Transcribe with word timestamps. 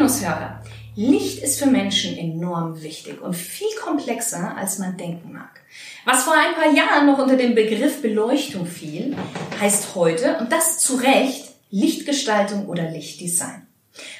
Liebe 0.00 0.08
Stilgenusshörer. 0.08 0.60
Licht 0.96 1.42
ist 1.42 1.58
für 1.58 1.66
Menschen 1.66 2.16
enorm 2.16 2.82
wichtig 2.82 3.22
und 3.22 3.34
viel 3.34 3.68
komplexer, 3.82 4.56
als 4.56 4.78
man 4.78 4.96
denken 4.96 5.32
mag. 5.32 5.60
Was 6.04 6.24
vor 6.24 6.34
ein 6.34 6.54
paar 6.54 6.74
Jahren 6.74 7.06
noch 7.06 7.18
unter 7.18 7.36
den 7.36 7.54
Begriff 7.54 8.02
Beleuchtung 8.02 8.66
fiel, 8.66 9.16
heißt 9.60 9.94
heute, 9.94 10.38
und 10.38 10.50
das 10.50 10.78
zu 10.78 10.96
Recht, 10.96 11.52
Lichtgestaltung 11.70 12.66
oder 12.66 12.90
Lichtdesign. 12.90 13.66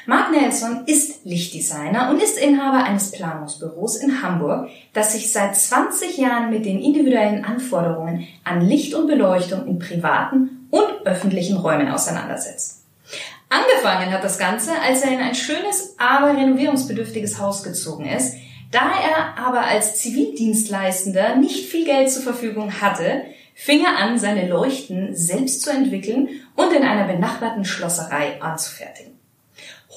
Mark 0.06 0.30
Nelson 0.30 0.84
ist 0.86 1.24
Lichtdesigner 1.24 2.10
und 2.10 2.22
ist 2.22 2.38
Inhaber 2.38 2.84
eines 2.84 3.12
Planungsbüros 3.12 3.96
in 3.96 4.22
Hamburg, 4.22 4.68
das 4.92 5.12
sich 5.12 5.32
seit 5.32 5.56
20 5.56 6.18
Jahren 6.18 6.50
mit 6.50 6.64
den 6.66 6.80
individuellen 6.80 7.44
Anforderungen 7.44 8.26
an 8.44 8.60
Licht 8.60 8.94
und 8.94 9.06
Beleuchtung 9.06 9.66
in 9.66 9.78
privaten 9.78 10.68
und 10.70 11.06
öffentlichen 11.06 11.56
Räumen 11.56 11.88
auseinandersetzt. 11.88 12.79
Angefangen 13.50 14.12
hat 14.12 14.22
das 14.22 14.38
Ganze, 14.38 14.70
als 14.80 15.02
er 15.02 15.10
in 15.10 15.18
ein 15.18 15.34
schönes, 15.34 15.96
aber 15.98 16.36
renovierungsbedürftiges 16.36 17.40
Haus 17.40 17.64
gezogen 17.64 18.06
ist. 18.06 18.36
Da 18.70 18.92
er 18.92 19.44
aber 19.44 19.62
als 19.62 19.96
Zivildienstleistender 19.96 21.34
nicht 21.34 21.68
viel 21.68 21.84
Geld 21.84 22.12
zur 22.12 22.22
Verfügung 22.22 22.80
hatte, 22.80 23.24
fing 23.56 23.84
er 23.84 23.98
an, 23.98 24.20
seine 24.20 24.48
Leuchten 24.48 25.16
selbst 25.16 25.62
zu 25.62 25.70
entwickeln 25.70 26.28
und 26.54 26.72
in 26.72 26.84
einer 26.84 27.08
benachbarten 27.08 27.64
Schlosserei 27.64 28.40
anzufertigen. 28.40 29.18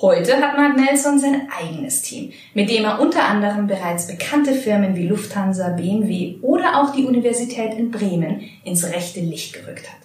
Heute 0.02 0.42
hat 0.42 0.58
Mark 0.58 0.76
Nelson 0.76 1.20
sein 1.20 1.48
eigenes 1.56 2.02
Team, 2.02 2.34
mit 2.56 2.72
dem 2.72 2.84
er 2.86 3.00
unter 3.00 3.26
anderem 3.26 3.68
bereits 3.68 4.08
bekannte 4.08 4.56
Firmen 4.56 4.96
wie 4.96 5.08
Lufthansa, 5.08 5.70
BMW 5.70 6.38
oder 6.42 6.82
auch 6.82 6.92
die 6.96 7.06
Universität 7.06 7.76
in 7.76 7.92
Bremen 7.92 8.50
ins 8.64 8.84
rechte 8.92 9.20
Licht 9.20 9.54
gerückt 9.54 9.88
hat 9.88 10.04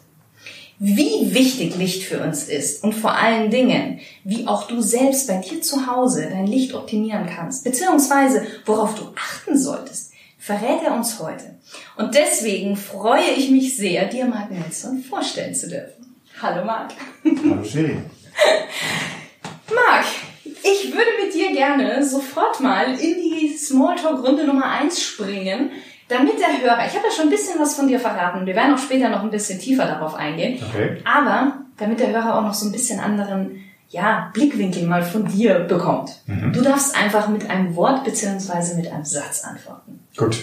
wie 0.79 1.35
wichtig 1.35 1.77
Licht 1.77 2.05
für 2.05 2.21
uns 2.21 2.45
ist 2.45 2.85
und 2.85 2.95
vor 2.95 3.13
allen 3.13 3.51
Dingen, 3.51 4.01
wie 4.25 4.47
auch 4.47 4.69
du 4.69 4.81
selbst 4.81 5.27
bei 5.27 5.39
dir 5.39 5.61
zu 5.61 5.87
Hause 5.87 6.29
dein 6.31 6.47
Licht 6.47 6.75
optimieren 6.75 7.27
kannst, 7.27 7.65
beziehungsweise 7.65 8.47
worauf 8.65 8.95
du 8.95 9.13
achten 9.17 9.59
solltest, 9.59 10.13
verrät 10.39 10.83
er 10.85 10.95
uns 10.95 11.19
heute. 11.19 11.57
Und 11.97 12.15
deswegen 12.15 12.77
freue 12.77 13.31
ich 13.37 13.51
mich 13.51 13.77
sehr, 13.77 14.05
dir 14.07 14.27
Mark 14.27 14.51
Nelson 14.51 15.03
vorstellen 15.03 15.55
zu 15.55 15.69
dürfen. 15.69 16.17
Hallo 16.41 16.65
Marc. 16.65 16.93
Hallo 17.25 17.65
Sherry. 17.65 17.97
Marc, 19.75 20.07
ich 20.45 20.93
würde 20.93 21.11
mit 21.25 21.35
dir 21.35 21.53
gerne 21.53 22.05
sofort 22.05 22.61
mal 22.61 22.93
in 22.93 23.17
die 23.17 23.57
Smalltalk-Runde 23.57 24.47
Nummer 24.47 24.67
eins 24.67 25.03
springen 25.03 25.73
damit 26.09 26.41
der 26.41 26.61
Hörer, 26.61 26.87
ich 26.87 26.95
habe 26.95 27.07
ja 27.07 27.13
schon 27.15 27.27
ein 27.27 27.31
bisschen 27.31 27.61
was 27.61 27.75
von 27.75 27.89
dir 27.89 28.01
verraten, 28.01 28.47
wir 28.47 28.57
werden 28.57 28.75
auch 28.75 28.79
später 28.79 29.09
noch 29.09 29.23
ein 29.23 29.31
bisschen 29.31 29.59
tiefer 29.59 29.87
darauf 29.87 30.15
eingehen, 30.15 30.63
okay. 30.63 30.99
aber 31.05 31.59
damit 31.77 32.01
der 32.01 32.11
Hörer 32.11 32.39
auch 32.39 32.43
noch 32.43 32.55
so 32.55 32.67
ein 32.67 32.73
bisschen 32.73 32.99
anderen 33.01 33.65
ja, 33.91 34.31
Blickwinkel 34.35 34.87
mal 34.87 35.03
von 35.03 35.27
dir 35.27 35.61
bekommt. 35.61 36.11
Mhm. 36.27 36.53
Du 36.53 36.61
darfst 36.61 36.97
einfach 36.97 37.29
mit 37.29 37.49
einem 37.49 37.75
Wort 37.75 38.05
beziehungsweise 38.05 38.77
mit 38.77 38.87
einem 38.93 39.05
Satz 39.05 39.45
antworten. 39.45 40.01
Gut. 40.17 40.39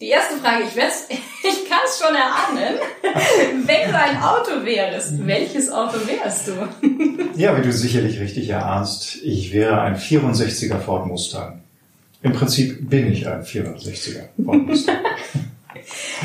Die 0.00 0.08
erste 0.08 0.36
Frage, 0.36 0.64
ich, 0.64 0.76
ich 0.78 1.68
kann 1.68 1.78
es 1.86 1.98
schon 1.98 2.14
erahnen. 2.14 2.78
Wenn 3.66 3.90
du 3.90 3.98
ein 3.98 4.22
Auto 4.22 4.64
wärst, 4.64 5.26
welches 5.26 5.70
Auto 5.70 5.96
wärst 6.06 6.48
du? 6.48 6.52
ja, 7.36 7.56
wie 7.56 7.62
du 7.62 7.72
sicherlich 7.72 8.20
richtig 8.20 8.50
erahnst, 8.50 9.16
ich 9.22 9.54
wäre 9.54 9.80
ein 9.80 9.96
64er 9.96 10.78
Ford 10.78 11.06
Mustang. 11.06 11.63
Im 12.24 12.32
Prinzip 12.32 12.88
bin 12.88 13.12
ich 13.12 13.28
ein 13.28 13.42
64er. 13.42 14.22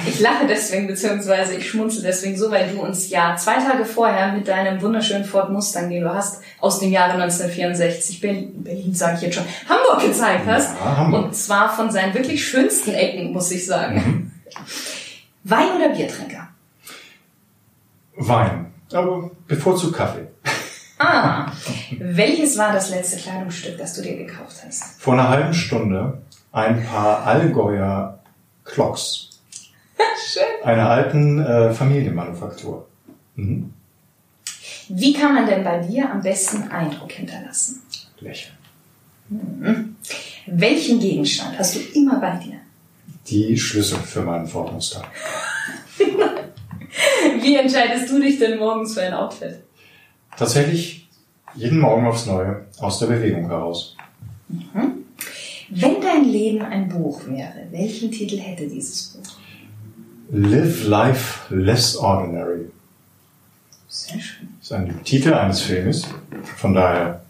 ich 0.07 0.19
lache 0.21 0.47
deswegen, 0.47 0.87
beziehungsweise 0.87 1.55
ich 1.55 1.69
schmunzel 1.69 2.03
deswegen 2.03 2.37
so, 2.37 2.49
weil 2.49 2.69
du 2.69 2.81
uns 2.81 3.09
ja 3.09 3.35
zwei 3.35 3.55
Tage 3.55 3.83
vorher 3.83 4.31
mit 4.31 4.47
deinem 4.47 4.81
wunderschönen 4.81 5.25
Ford 5.25 5.51
Mustang, 5.51 5.89
den 5.89 6.03
du 6.03 6.13
hast, 6.13 6.41
aus 6.61 6.79
dem 6.79 6.93
Jahre 6.93 7.21
1964, 7.21 8.21
Berlin, 8.21 8.63
Berlin 8.63 8.95
sage 8.95 9.17
ich 9.17 9.23
jetzt 9.23 9.35
schon, 9.35 9.43
Hamburg 9.67 10.07
gezeigt 10.07 10.45
hast. 10.47 10.73
Ja, 10.79 10.97
Hamburg. 10.97 11.25
Und 11.25 11.35
zwar 11.35 11.75
von 11.75 11.91
seinen 11.91 12.13
wirklich 12.13 12.47
schönsten 12.47 12.91
Ecken, 12.91 13.33
muss 13.33 13.51
ich 13.51 13.65
sagen. 13.65 13.95
Mhm. 13.95 14.31
Wein 15.43 15.75
oder 15.75 15.89
Biertrinker? 15.89 16.47
Wein, 18.15 18.67
aber 18.93 19.31
bevorzugt 19.47 19.97
Kaffee. 19.97 20.27
Ah, 20.99 21.49
welches 21.97 22.57
war 22.57 22.73
das 22.73 22.89
letzte 22.89 23.17
Kleidungsstück, 23.17 23.77
das 23.77 23.93
du 23.93 24.01
dir 24.01 24.17
gekauft 24.17 24.57
hast? 24.65 24.99
Vor 25.01 25.13
einer 25.13 25.29
halben 25.29 25.53
Stunde 25.53 26.21
ein 26.51 26.85
paar 26.85 27.25
Allgäuer 27.25 28.19
Clocks. 28.65 29.29
Schön. 30.33 30.43
Einer 30.63 30.89
alten 30.89 31.39
äh, 31.39 31.73
Familienmanufaktur. 31.73 32.85
Mhm. 33.35 33.73
Wie 34.89 35.13
kann 35.13 35.35
man 35.35 35.45
denn 35.45 35.63
bei 35.63 35.79
dir 35.79 36.11
am 36.11 36.21
besten 36.21 36.69
Eindruck 36.69 37.13
hinterlassen? 37.13 37.81
Lächeln. 38.19 38.57
Mhm. 39.29 39.95
Welchen 40.47 40.99
Gegenstand 40.99 41.57
hast 41.57 41.75
du 41.75 41.79
immer 41.93 42.19
bei 42.19 42.35
dir? 42.37 42.59
Die 43.27 43.57
Schlüssel 43.57 43.99
für 43.99 44.21
meinen 44.21 44.47
Ford 44.47 44.73
Mustang. 44.73 45.05
Wie 47.41 47.55
entscheidest 47.55 48.09
du 48.09 48.19
dich 48.19 48.37
denn 48.39 48.57
morgens 48.57 48.95
für 48.95 49.03
ein 49.03 49.13
Outfit? 49.13 49.59
Tatsächlich 50.39 51.09
jeden 51.53 51.79
Morgen 51.79 52.07
aufs 52.07 52.25
Neue 52.25 52.65
aus 52.79 52.99
der 52.99 53.07
Bewegung 53.07 53.49
heraus. 53.49 53.97
Mhm. 54.47 55.03
Wenn 55.69 56.01
dein 56.01 56.23
Leben 56.23 56.61
ein 56.61 56.87
Buch 56.87 57.27
wäre, 57.27 57.67
welchen 57.71 58.09
Titel 58.09 58.37
hätte 58.37 58.65
dieses 58.65 59.09
Buch? 59.09 59.33
Live 60.31 60.87
Life 60.87 61.53
Less 61.53 61.97
Ordinary. 61.97 62.71
Sehr 63.89 64.21
schön. 64.21 64.47
Das 64.59 64.67
ist 64.67 64.71
ein 64.71 65.03
Titel 65.03 65.33
eines 65.33 65.59
Filmes. 65.59 66.07
Von 66.55 66.73
daher 66.73 67.21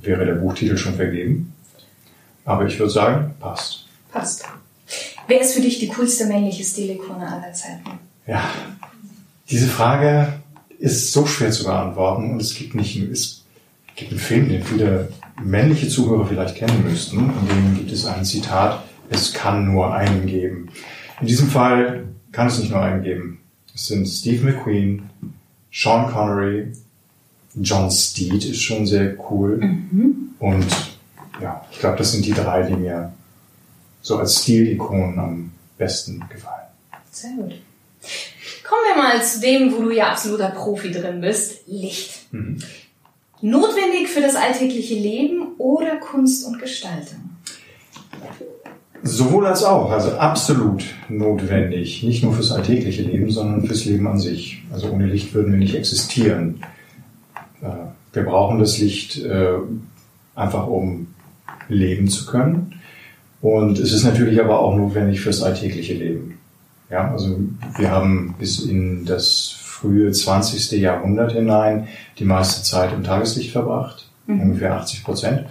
wäre 0.00 0.24
der 0.24 0.36
Buchtitel 0.36 0.78
schon 0.78 0.94
vergeben. 0.94 1.52
Aber 2.46 2.64
ich 2.64 2.78
würde 2.78 2.90
sagen, 2.90 3.34
passt. 3.38 3.86
Passt. 4.10 4.44
Wer 5.28 5.42
ist 5.42 5.52
für 5.54 5.60
dich 5.60 5.78
die 5.78 5.88
coolste 5.88 6.24
männliche 6.24 6.64
Stilikone 6.64 7.30
aller 7.30 7.52
Zeiten? 7.52 7.98
Ja, 8.26 8.42
diese 9.50 9.68
Frage 9.68 10.39
ist 10.80 11.12
so 11.12 11.26
schwer 11.26 11.50
zu 11.50 11.64
beantworten 11.64 12.32
und 12.32 12.40
es 12.40 12.54
gibt 12.54 12.74
nicht, 12.74 12.96
es 12.96 13.44
gibt 13.96 14.10
einen 14.10 14.20
Film, 14.20 14.48
den 14.48 14.64
viele 14.64 15.12
männliche 15.42 15.88
Zuhörer 15.88 16.26
vielleicht 16.26 16.56
kennen 16.56 16.82
müssten, 16.82 17.18
in 17.18 17.48
dem 17.48 17.74
gibt 17.76 17.92
es 17.92 18.06
ein 18.06 18.24
Zitat, 18.24 18.82
es 19.10 19.32
kann 19.32 19.72
nur 19.72 19.94
einen 19.94 20.26
geben. 20.26 20.70
In 21.20 21.26
diesem 21.26 21.48
Fall 21.48 22.08
kann 22.32 22.46
es 22.46 22.58
nicht 22.58 22.70
nur 22.70 22.80
einen 22.80 23.02
geben. 23.02 23.40
Es 23.74 23.86
sind 23.86 24.06
Steve 24.06 24.44
McQueen, 24.44 25.10
Sean 25.70 26.10
Connery, 26.10 26.72
John 27.54 27.90
Steed 27.90 28.44
ist 28.44 28.62
schon 28.62 28.86
sehr 28.86 29.16
cool 29.30 29.58
mhm. 29.58 30.30
und 30.38 30.66
ja, 31.42 31.64
ich 31.70 31.78
glaube, 31.78 31.98
das 31.98 32.12
sind 32.12 32.24
die 32.24 32.32
drei, 32.32 32.62
die 32.62 32.76
mir 32.76 33.12
so 34.00 34.18
als 34.18 34.42
Stilikonen 34.42 35.18
am 35.18 35.52
besten 35.76 36.24
gefallen. 36.30 36.68
Sehr 37.10 37.32
gut. 37.36 37.54
Kommen 38.70 38.82
wir 38.94 39.02
mal 39.02 39.20
zu 39.20 39.40
dem, 39.40 39.72
wo 39.72 39.82
du 39.82 39.90
ja 39.90 40.12
absoluter 40.12 40.50
Profi 40.50 40.92
drin 40.92 41.20
bist, 41.20 41.66
Licht. 41.66 42.32
Mhm. 42.32 42.58
Notwendig 43.40 44.06
für 44.06 44.20
das 44.20 44.36
alltägliche 44.36 44.94
Leben 44.94 45.56
oder 45.58 45.96
Kunst 45.96 46.46
und 46.46 46.60
Gestaltung? 46.60 47.30
Sowohl 49.02 49.46
als 49.46 49.64
auch, 49.64 49.90
also 49.90 50.12
absolut 50.12 50.84
notwendig. 51.08 52.04
Nicht 52.04 52.22
nur 52.22 52.32
fürs 52.32 52.52
alltägliche 52.52 53.02
Leben, 53.02 53.32
sondern 53.32 53.66
fürs 53.66 53.86
Leben 53.86 54.06
an 54.06 54.20
sich. 54.20 54.62
Also 54.72 54.90
ohne 54.90 55.06
Licht 55.06 55.34
würden 55.34 55.50
wir 55.50 55.58
nicht 55.58 55.74
existieren. 55.74 56.62
Äh, 57.62 57.70
wir 58.12 58.22
brauchen 58.22 58.60
das 58.60 58.78
Licht 58.78 59.18
äh, 59.18 59.54
einfach, 60.36 60.68
um 60.68 61.08
leben 61.68 62.06
zu 62.06 62.24
können. 62.24 62.80
Und 63.40 63.80
es 63.80 63.92
ist 63.92 64.04
natürlich 64.04 64.40
aber 64.40 64.60
auch 64.60 64.76
notwendig 64.76 65.22
fürs 65.22 65.42
alltägliche 65.42 65.94
Leben. 65.94 66.39
Ja, 66.90 67.10
also 67.10 67.38
wir 67.76 67.90
haben 67.90 68.34
bis 68.38 68.60
in 68.60 69.04
das 69.04 69.54
frühe 69.80 70.10
20. 70.10 70.72
Jahrhundert 70.72 71.32
hinein 71.32 71.88
die 72.18 72.24
meiste 72.24 72.62
Zeit 72.62 72.92
im 72.92 73.04
Tageslicht 73.04 73.52
verbracht, 73.52 74.10
mhm. 74.26 74.40
ungefähr 74.40 74.74
80 74.74 75.04
Prozent. 75.04 75.46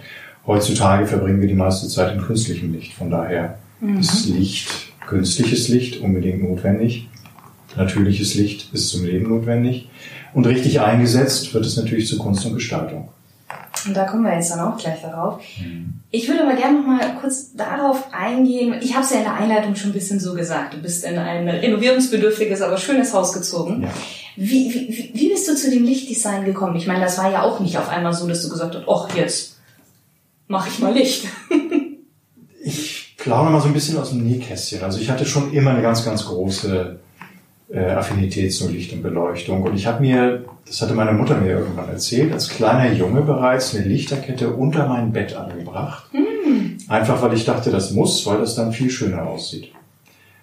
Heutzutage 0.46 1.06
verbringen 1.06 1.40
wir 1.40 1.48
die 1.48 1.54
meiste 1.54 1.88
Zeit 1.88 2.14
in 2.14 2.22
künstlichem 2.22 2.72
Licht. 2.72 2.92
Von 2.92 3.10
daher 3.10 3.58
mhm. 3.80 3.98
ist 3.98 4.26
Licht, 4.26 4.68
künstliches 5.06 5.68
Licht 5.68 6.00
unbedingt 6.00 6.42
notwendig. 6.42 7.08
Natürliches 7.76 8.34
Licht 8.34 8.72
ist 8.72 8.88
zum 8.88 9.04
Leben 9.04 9.28
notwendig. 9.28 9.88
Und 10.34 10.46
richtig 10.46 10.80
eingesetzt 10.80 11.54
wird 11.54 11.66
es 11.66 11.76
natürlich 11.76 12.06
zu 12.06 12.18
Kunst 12.18 12.44
und 12.46 12.54
Gestaltung. 12.54 13.08
Und 13.86 13.96
da 13.96 14.04
kommen 14.04 14.24
wir 14.24 14.34
jetzt 14.34 14.50
dann 14.50 14.60
auch 14.60 14.76
gleich 14.76 15.00
darauf. 15.02 15.40
Ich 16.10 16.28
würde 16.28 16.42
aber 16.42 16.54
gerne 16.54 16.78
noch 16.78 16.86
mal 16.86 17.16
kurz 17.20 17.52
darauf 17.54 18.12
eingehen. 18.12 18.74
Ich 18.82 18.94
habe 18.94 19.04
es 19.04 19.10
ja 19.10 19.18
in 19.18 19.24
der 19.24 19.34
Einleitung 19.34 19.74
schon 19.74 19.90
ein 19.90 19.94
bisschen 19.94 20.20
so 20.20 20.34
gesagt. 20.34 20.74
Du 20.74 20.78
bist 20.78 21.04
in 21.04 21.18
ein 21.18 21.48
renovierungsbedürftiges, 21.48 22.62
aber 22.62 22.76
schönes 22.76 23.14
Haus 23.14 23.32
gezogen. 23.32 23.82
Ja. 23.82 23.88
Wie, 24.36 24.72
wie, 24.72 25.10
wie 25.12 25.28
bist 25.28 25.48
du 25.48 25.54
zu 25.54 25.70
dem 25.70 25.84
Lichtdesign 25.84 26.44
gekommen? 26.44 26.76
Ich 26.76 26.86
meine, 26.86 27.00
das 27.00 27.18
war 27.18 27.30
ja 27.30 27.42
auch 27.42 27.60
nicht 27.60 27.78
auf 27.78 27.88
einmal 27.88 28.12
so, 28.12 28.26
dass 28.26 28.42
du 28.42 28.48
gesagt 28.48 28.74
hast, 28.74 28.84
ach, 28.88 29.14
jetzt 29.16 29.58
mache 30.48 30.68
ich 30.68 30.78
mal 30.78 30.92
Licht. 30.92 31.26
Ich 32.62 33.16
plaudere 33.16 33.52
mal 33.52 33.60
so 33.60 33.68
ein 33.68 33.72
bisschen 33.72 33.98
aus 33.98 34.10
dem 34.10 34.22
Nähkästchen. 34.22 34.82
Also 34.82 35.00
ich 35.00 35.08
hatte 35.08 35.24
schon 35.24 35.50
immer 35.54 35.70
eine 35.70 35.80
ganz, 35.80 36.04
ganz 36.04 36.26
große 36.26 36.99
äh, 37.72 37.90
Affinität 37.90 38.52
zu 38.52 38.68
Licht 38.68 38.92
und 38.92 39.02
Beleuchtung. 39.02 39.62
Und 39.62 39.74
ich 39.74 39.86
habe 39.86 40.00
mir, 40.00 40.44
das 40.66 40.82
hatte 40.82 40.94
meine 40.94 41.12
Mutter 41.12 41.36
mir 41.36 41.52
irgendwann 41.52 41.88
erzählt, 41.88 42.32
als 42.32 42.48
kleiner 42.48 42.92
Junge 42.92 43.22
bereits 43.22 43.74
eine 43.74 43.84
Lichterkette 43.84 44.50
unter 44.50 44.88
mein 44.88 45.12
Bett 45.12 45.34
angebracht. 45.36 46.10
Einfach 46.88 47.22
weil 47.22 47.34
ich 47.34 47.44
dachte, 47.44 47.70
das 47.70 47.92
muss, 47.92 48.26
weil 48.26 48.38
das 48.38 48.56
dann 48.56 48.72
viel 48.72 48.90
schöner 48.90 49.26
aussieht. 49.26 49.72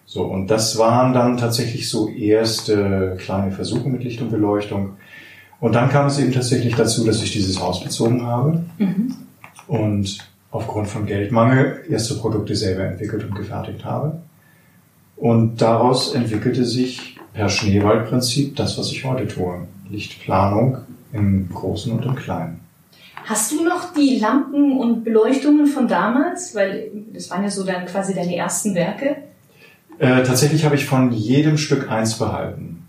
So, 0.06 0.24
und 0.24 0.48
das 0.48 0.78
waren 0.78 1.14
dann 1.14 1.38
tatsächlich 1.38 1.90
so 1.90 2.08
erste 2.08 3.18
kleine 3.20 3.52
Versuche 3.52 3.90
mit 3.90 4.04
Licht 4.04 4.22
und 4.22 4.32
Beleuchtung. 4.32 4.94
Und 5.60 5.76
dann 5.76 5.90
kam 5.90 6.08
es 6.08 6.20
eben 6.20 6.32
tatsächlich 6.32 6.76
dazu, 6.76 7.04
dass 7.04 7.22
ich 7.22 7.34
dieses 7.34 7.60
Haus 7.60 7.84
bezogen 7.84 8.26
habe 8.26 8.64
und 9.68 10.18
aufgrund 10.52 10.88
von 10.88 11.06
Geldmangel 11.06 11.84
erste 11.90 12.16
Produkte 12.16 12.56
selber 12.56 12.86
entwickelt 12.86 13.26
und 13.26 13.36
gefertigt 13.36 13.84
habe. 13.84 14.22
Und 15.18 15.62
daraus 15.62 16.14
entwickelte 16.14 16.64
sich 16.64 17.17
per 17.38 17.50
Schneeballprinzip 17.50 18.56
das, 18.56 18.80
was 18.80 18.92
ich 18.92 19.06
heute 19.06 19.28
tue. 19.28 19.68
Lichtplanung 19.92 20.80
im 21.14 21.48
Großen 21.50 21.92
und 21.94 22.04
im 22.04 22.16
Kleinen. 22.16 22.62
Hast 23.26 23.52
du 23.52 23.64
noch 23.64 23.94
die 23.94 24.18
Lampen 24.18 24.78
und 24.80 25.04
Beleuchtungen 25.04 25.68
von 25.68 25.88
damals? 25.88 26.56
Weil 26.56 26.90
das 27.14 27.30
waren 27.30 27.44
ja 27.44 27.52
so 27.52 27.64
dann 27.64 27.86
quasi 27.86 28.16
deine 28.16 28.36
ersten 28.36 28.74
Werke. 28.74 29.18
Äh, 30.00 30.24
tatsächlich 30.24 30.66
habe 30.66 30.76
ich 30.76 30.86
von 30.86 31.12
jedem 31.12 31.60
Stück 31.60 31.92
eins 31.92 32.18
behalten. 32.18 32.88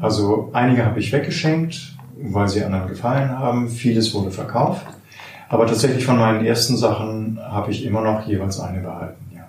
Also 0.00 0.50
einige 0.52 0.84
habe 0.84 0.98
ich 0.98 1.12
weggeschenkt, 1.12 1.96
weil 2.20 2.48
sie 2.48 2.64
anderen 2.64 2.88
gefallen 2.88 3.30
haben. 3.38 3.68
Vieles 3.68 4.12
wurde 4.12 4.32
verkauft. 4.32 4.86
Aber 5.48 5.68
tatsächlich 5.68 6.04
von 6.04 6.18
meinen 6.18 6.44
ersten 6.44 6.76
Sachen 6.76 7.38
habe 7.40 7.70
ich 7.70 7.84
immer 7.84 8.00
noch 8.00 8.26
jeweils 8.26 8.58
eine 8.58 8.80
behalten. 8.80 9.24
Ja. 9.36 9.48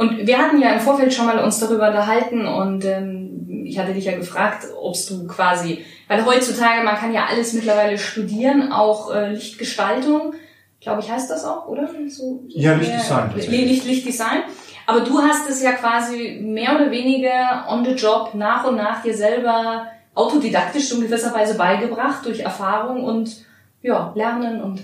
Und 0.00 0.26
wir 0.26 0.38
hatten 0.38 0.62
ja 0.62 0.72
im 0.72 0.80
Vorfeld 0.80 1.12
schon 1.12 1.26
mal 1.26 1.44
uns 1.44 1.60
darüber 1.60 1.88
unterhalten 1.88 2.46
und 2.46 2.86
ähm, 2.86 3.64
ich 3.66 3.78
hatte 3.78 3.92
dich 3.92 4.06
ja 4.06 4.16
gefragt, 4.16 4.66
ob 4.80 4.96
du 5.06 5.26
quasi, 5.26 5.84
weil 6.08 6.24
heutzutage 6.24 6.82
man 6.82 6.96
kann 6.96 7.12
ja 7.12 7.26
alles 7.30 7.52
mittlerweile 7.52 7.98
studieren, 7.98 8.72
auch 8.72 9.14
äh, 9.14 9.32
Lichtgestaltung, 9.32 10.32
glaube 10.80 11.02
ich 11.02 11.12
heißt 11.12 11.30
das 11.30 11.44
auch, 11.44 11.68
oder? 11.68 11.86
So, 12.08 12.44
Ja, 12.48 12.72
Lichtdesign. 12.76 13.32
Licht, 13.36 13.84
Lichtdesign. 13.84 14.44
Aber 14.86 15.00
du 15.00 15.18
hast 15.18 15.50
es 15.50 15.62
ja 15.62 15.72
quasi 15.72 16.40
mehr 16.42 16.76
oder 16.76 16.90
weniger 16.90 17.66
on 17.68 17.84
the 17.84 17.90
job 17.90 18.30
nach 18.32 18.64
und 18.64 18.76
nach 18.76 19.02
dir 19.02 19.14
selber 19.14 19.86
autodidaktisch 20.14 20.92
in 20.92 21.02
gewisser 21.02 21.34
Weise 21.34 21.58
beigebracht 21.58 22.24
durch 22.24 22.40
Erfahrung 22.40 23.04
und 23.04 23.44
ja, 23.82 24.14
Lernen 24.16 24.62
und 24.62 24.80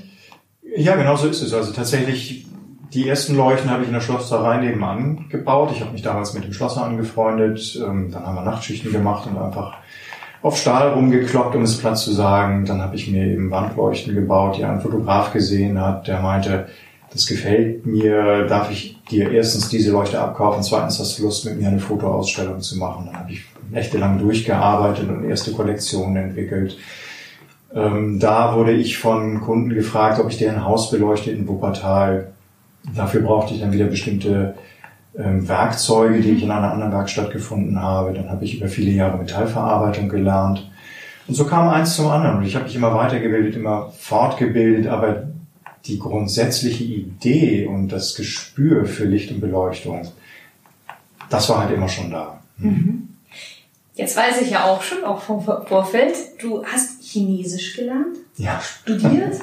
Ja, 0.77 0.95
genau 0.95 1.17
so 1.17 1.29
ist 1.29 1.41
es. 1.41 1.55
Also 1.55 1.73
tatsächlich, 1.73 2.45
die 2.93 3.09
ersten 3.09 3.37
Leuchten 3.37 3.71
habe 3.71 3.83
ich 3.83 3.89
in 3.89 3.95
der 3.95 4.01
Schlosserei 4.01 4.59
nebenan 4.59 5.27
gebaut. 5.29 5.71
Ich 5.73 5.81
habe 5.81 5.93
mich 5.93 6.03
damals 6.03 6.35
mit 6.35 6.45
dem 6.45 6.53
Schlosser 6.53 6.85
angefreundet. 6.85 7.81
Ähm, 7.83 8.11
Dann 8.11 8.27
haben 8.27 8.35
wir 8.35 8.43
Nachtschichten 8.43 8.93
gemacht 8.93 9.27
und 9.27 9.39
einfach 9.39 9.75
auf 10.43 10.57
Stahl 10.57 10.91
rumgekloppt, 10.91 11.57
um 11.57 11.63
es 11.63 11.79
platt 11.79 11.99
zu 11.99 12.13
sagen. 12.13 12.65
Dann 12.65 12.81
habe 12.81 12.97
ich 12.97 13.09
mir 13.11 13.27
eben 13.27 13.51
Wandleuchten 13.51 14.15
gebaut, 14.15 14.57
die 14.59 14.65
ein 14.65 14.81
Fotograf 14.81 15.33
gesehen 15.33 15.81
hat, 15.81 16.07
der 16.07 16.21
meinte, 16.21 16.69
das 17.13 17.27
gefällt 17.27 17.87
mir, 17.87 18.47
darf 18.47 18.71
ich 18.71 19.03
dir 19.11 19.31
erstens 19.31 19.69
diese 19.69 19.91
Leuchte 19.91 20.21
abkaufen, 20.21 20.63
zweitens 20.63 20.99
hast 20.99 21.19
du 21.19 21.23
Lust, 21.23 21.45
mit 21.47 21.59
mir 21.59 21.69
eine 21.69 21.79
Fotoausstellung 21.79 22.61
zu 22.61 22.77
machen. 22.79 23.07
Dann 23.07 23.19
habe 23.19 23.33
ich 23.33 23.45
nächtelang 23.71 24.19
durchgearbeitet 24.19 25.09
und 25.09 25.25
erste 25.25 25.53
Kollektionen 25.53 26.17
entwickelt. 26.17 26.77
Ähm, 27.75 28.19
da 28.21 28.55
wurde 28.55 28.73
ich 28.73 28.99
von 28.99 29.41
Kunden 29.41 29.71
gefragt, 29.71 30.21
ob 30.21 30.31
ich 30.31 30.39
deren 30.39 30.65
Haus 30.65 30.91
beleuchte 30.91 31.31
in 31.31 31.49
Wuppertal. 31.49 32.33
Dafür 32.95 33.23
brauchte 33.23 33.55
ich 33.55 33.61
dann 33.61 33.73
wieder 33.73 33.87
bestimmte 33.87 34.55
ähm, 35.19 35.49
Werkzeuge, 35.49 36.21
die 36.21 36.33
ich 36.33 36.43
in 36.43 36.51
einer 36.51 36.73
anderen 36.73 36.93
Werkstatt 36.93 37.33
gefunden 37.33 37.81
habe. 37.81 38.13
Dann 38.13 38.31
habe 38.31 38.45
ich 38.45 38.59
über 38.59 38.69
viele 38.69 38.91
Jahre 38.91 39.19
Metallverarbeitung 39.19 40.09
gelernt. 40.09 40.71
Und 41.27 41.35
so 41.35 41.45
kam 41.45 41.69
eins 41.69 41.97
zum 41.97 42.09
anderen. 42.09 42.39
Und 42.39 42.45
ich 42.45 42.55
habe 42.55 42.67
mich 42.67 42.77
immer 42.77 42.95
weitergebildet, 42.95 43.57
immer 43.57 43.91
fortgebildet, 43.99 44.87
aber 44.87 45.25
die 45.87 45.99
grundsätzliche 45.99 46.85
Idee 46.85 47.67
und 47.67 47.89
das 47.89 48.15
Gespür 48.15 48.87
für 48.87 49.05
Licht 49.05 49.31
und 49.31 49.41
Beleuchtung, 49.41 50.07
das 51.31 51.49
war 51.49 51.61
halt 51.61 51.73
immer 51.73 51.89
schon 51.89 52.11
da. 52.11 52.41
Jetzt 53.95 54.17
weiß 54.17 54.43
ich 54.43 54.51
ja 54.51 54.65
auch 54.65 54.83
schon, 54.83 55.05
auch 55.05 55.23
vom 55.23 55.43
Vorfeld, 55.43 56.15
du 56.41 56.65
hast 56.65 56.96
Chinesisch 57.21 57.77
gelernt, 57.77 58.17
Ja. 58.37 58.61
studiert. 58.61 59.35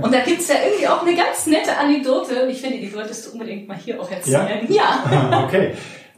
Und 0.00 0.14
da 0.14 0.20
gibt's 0.20 0.48
ja 0.48 0.54
irgendwie 0.66 0.86
auch 0.88 1.02
eine 1.06 1.14
ganz 1.14 1.46
nette 1.46 1.76
Anekdote. 1.76 2.48
Ich 2.50 2.60
finde, 2.60 2.78
die 2.78 2.88
solltest 2.88 3.26
du 3.26 3.32
unbedingt 3.32 3.68
mal 3.68 3.76
hier 3.76 4.00
auch 4.00 4.10
erzählen. 4.10 4.66
Ja. 4.70 5.44
okay. 5.46 5.72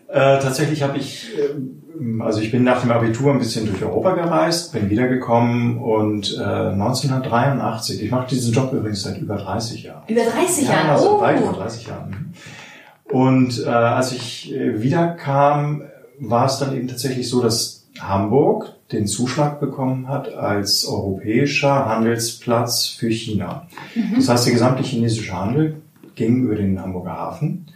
Äh, 0.08 0.40
tatsächlich 0.40 0.82
habe 0.82 0.98
ich, 0.98 1.28
ähm, 1.38 2.20
also 2.20 2.40
ich 2.40 2.50
bin 2.50 2.64
nach 2.64 2.80
dem 2.80 2.90
Abitur 2.90 3.32
ein 3.32 3.38
bisschen 3.38 3.66
durch 3.66 3.82
Europa 3.82 4.14
gereist, 4.14 4.72
bin 4.72 4.90
wiedergekommen 4.90 5.78
und 5.78 6.36
äh, 6.36 6.42
1983, 6.42 8.02
ich 8.02 8.10
mache 8.10 8.28
diesen 8.28 8.52
Job 8.52 8.72
übrigens 8.72 9.02
seit 9.02 9.18
über 9.18 9.36
30 9.36 9.84
Jahren. 9.84 10.02
Über 10.08 10.22
30 10.24 10.64
Ja, 10.66 10.72
Jahre. 10.72 10.88
also 10.92 11.16
Oh. 11.16 11.20
weit 11.20 11.40
über 11.40 11.52
30 11.52 11.86
Jahren. 11.86 12.34
Und 13.10 13.64
äh, 13.64 13.68
als 13.68 14.12
ich 14.12 14.52
äh, 14.54 14.82
wiederkam, 14.82 15.82
war 16.18 16.46
es 16.46 16.58
dann 16.58 16.76
eben 16.76 16.88
tatsächlich 16.88 17.28
so, 17.28 17.40
dass 17.42 17.86
Hamburg 18.00 18.74
den 18.92 19.06
Zuschlag 19.06 19.60
bekommen 19.60 20.08
hat 20.08 20.32
als 20.34 20.84
europäischer 20.84 21.86
Handelsplatz 21.86 22.86
für 22.86 23.08
China. 23.10 23.68
Das 24.16 24.28
heißt, 24.28 24.46
der 24.46 24.52
gesamte 24.52 24.82
chinesische 24.82 25.32
Handel 25.32 25.76
ging 26.14 26.42
über 26.42 26.56
den 26.56 26.80
Hamburger 26.80 27.12
Hafen. 27.12 27.66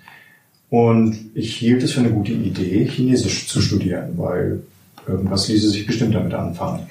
Und 0.71 1.31
ich 1.35 1.57
hielt 1.57 1.83
es 1.83 1.93
für 1.93 2.01
eine 2.01 2.11
gute 2.11 2.33
Idee, 2.33 2.85
Chinesisch 2.87 3.47
zu 3.47 3.61
studieren, 3.61 4.15
weil 4.17 4.63
irgendwas 5.07 5.49
ließe 5.49 5.71
sich 5.71 5.87
bestimmt 5.87 6.15
damit 6.15 6.35
anfangen. 6.35 6.87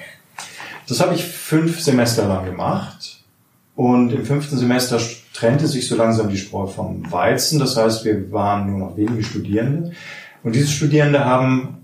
Das 0.87 1.01
habe 1.01 1.15
ich 1.15 1.23
fünf 1.23 1.81
Semester 1.81 2.27
lang 2.27 2.45
gemacht. 2.45 3.19
Und 3.75 4.13
im 4.13 4.25
fünften 4.25 4.57
Semester 4.57 4.99
trennte 5.33 5.67
sich 5.67 5.87
so 5.87 5.95
langsam 5.95 6.29
die 6.29 6.37
Spreu 6.37 6.67
vom 6.67 7.11
Weizen. 7.11 7.59
Das 7.59 7.75
heißt, 7.75 8.05
wir 8.05 8.31
waren 8.31 8.69
nur 8.69 8.79
noch 8.79 8.97
wenige 8.97 9.23
Studierende. 9.23 9.91
Und 10.43 10.55
diese 10.55 10.67
Studierende 10.67 11.25
haben 11.25 11.82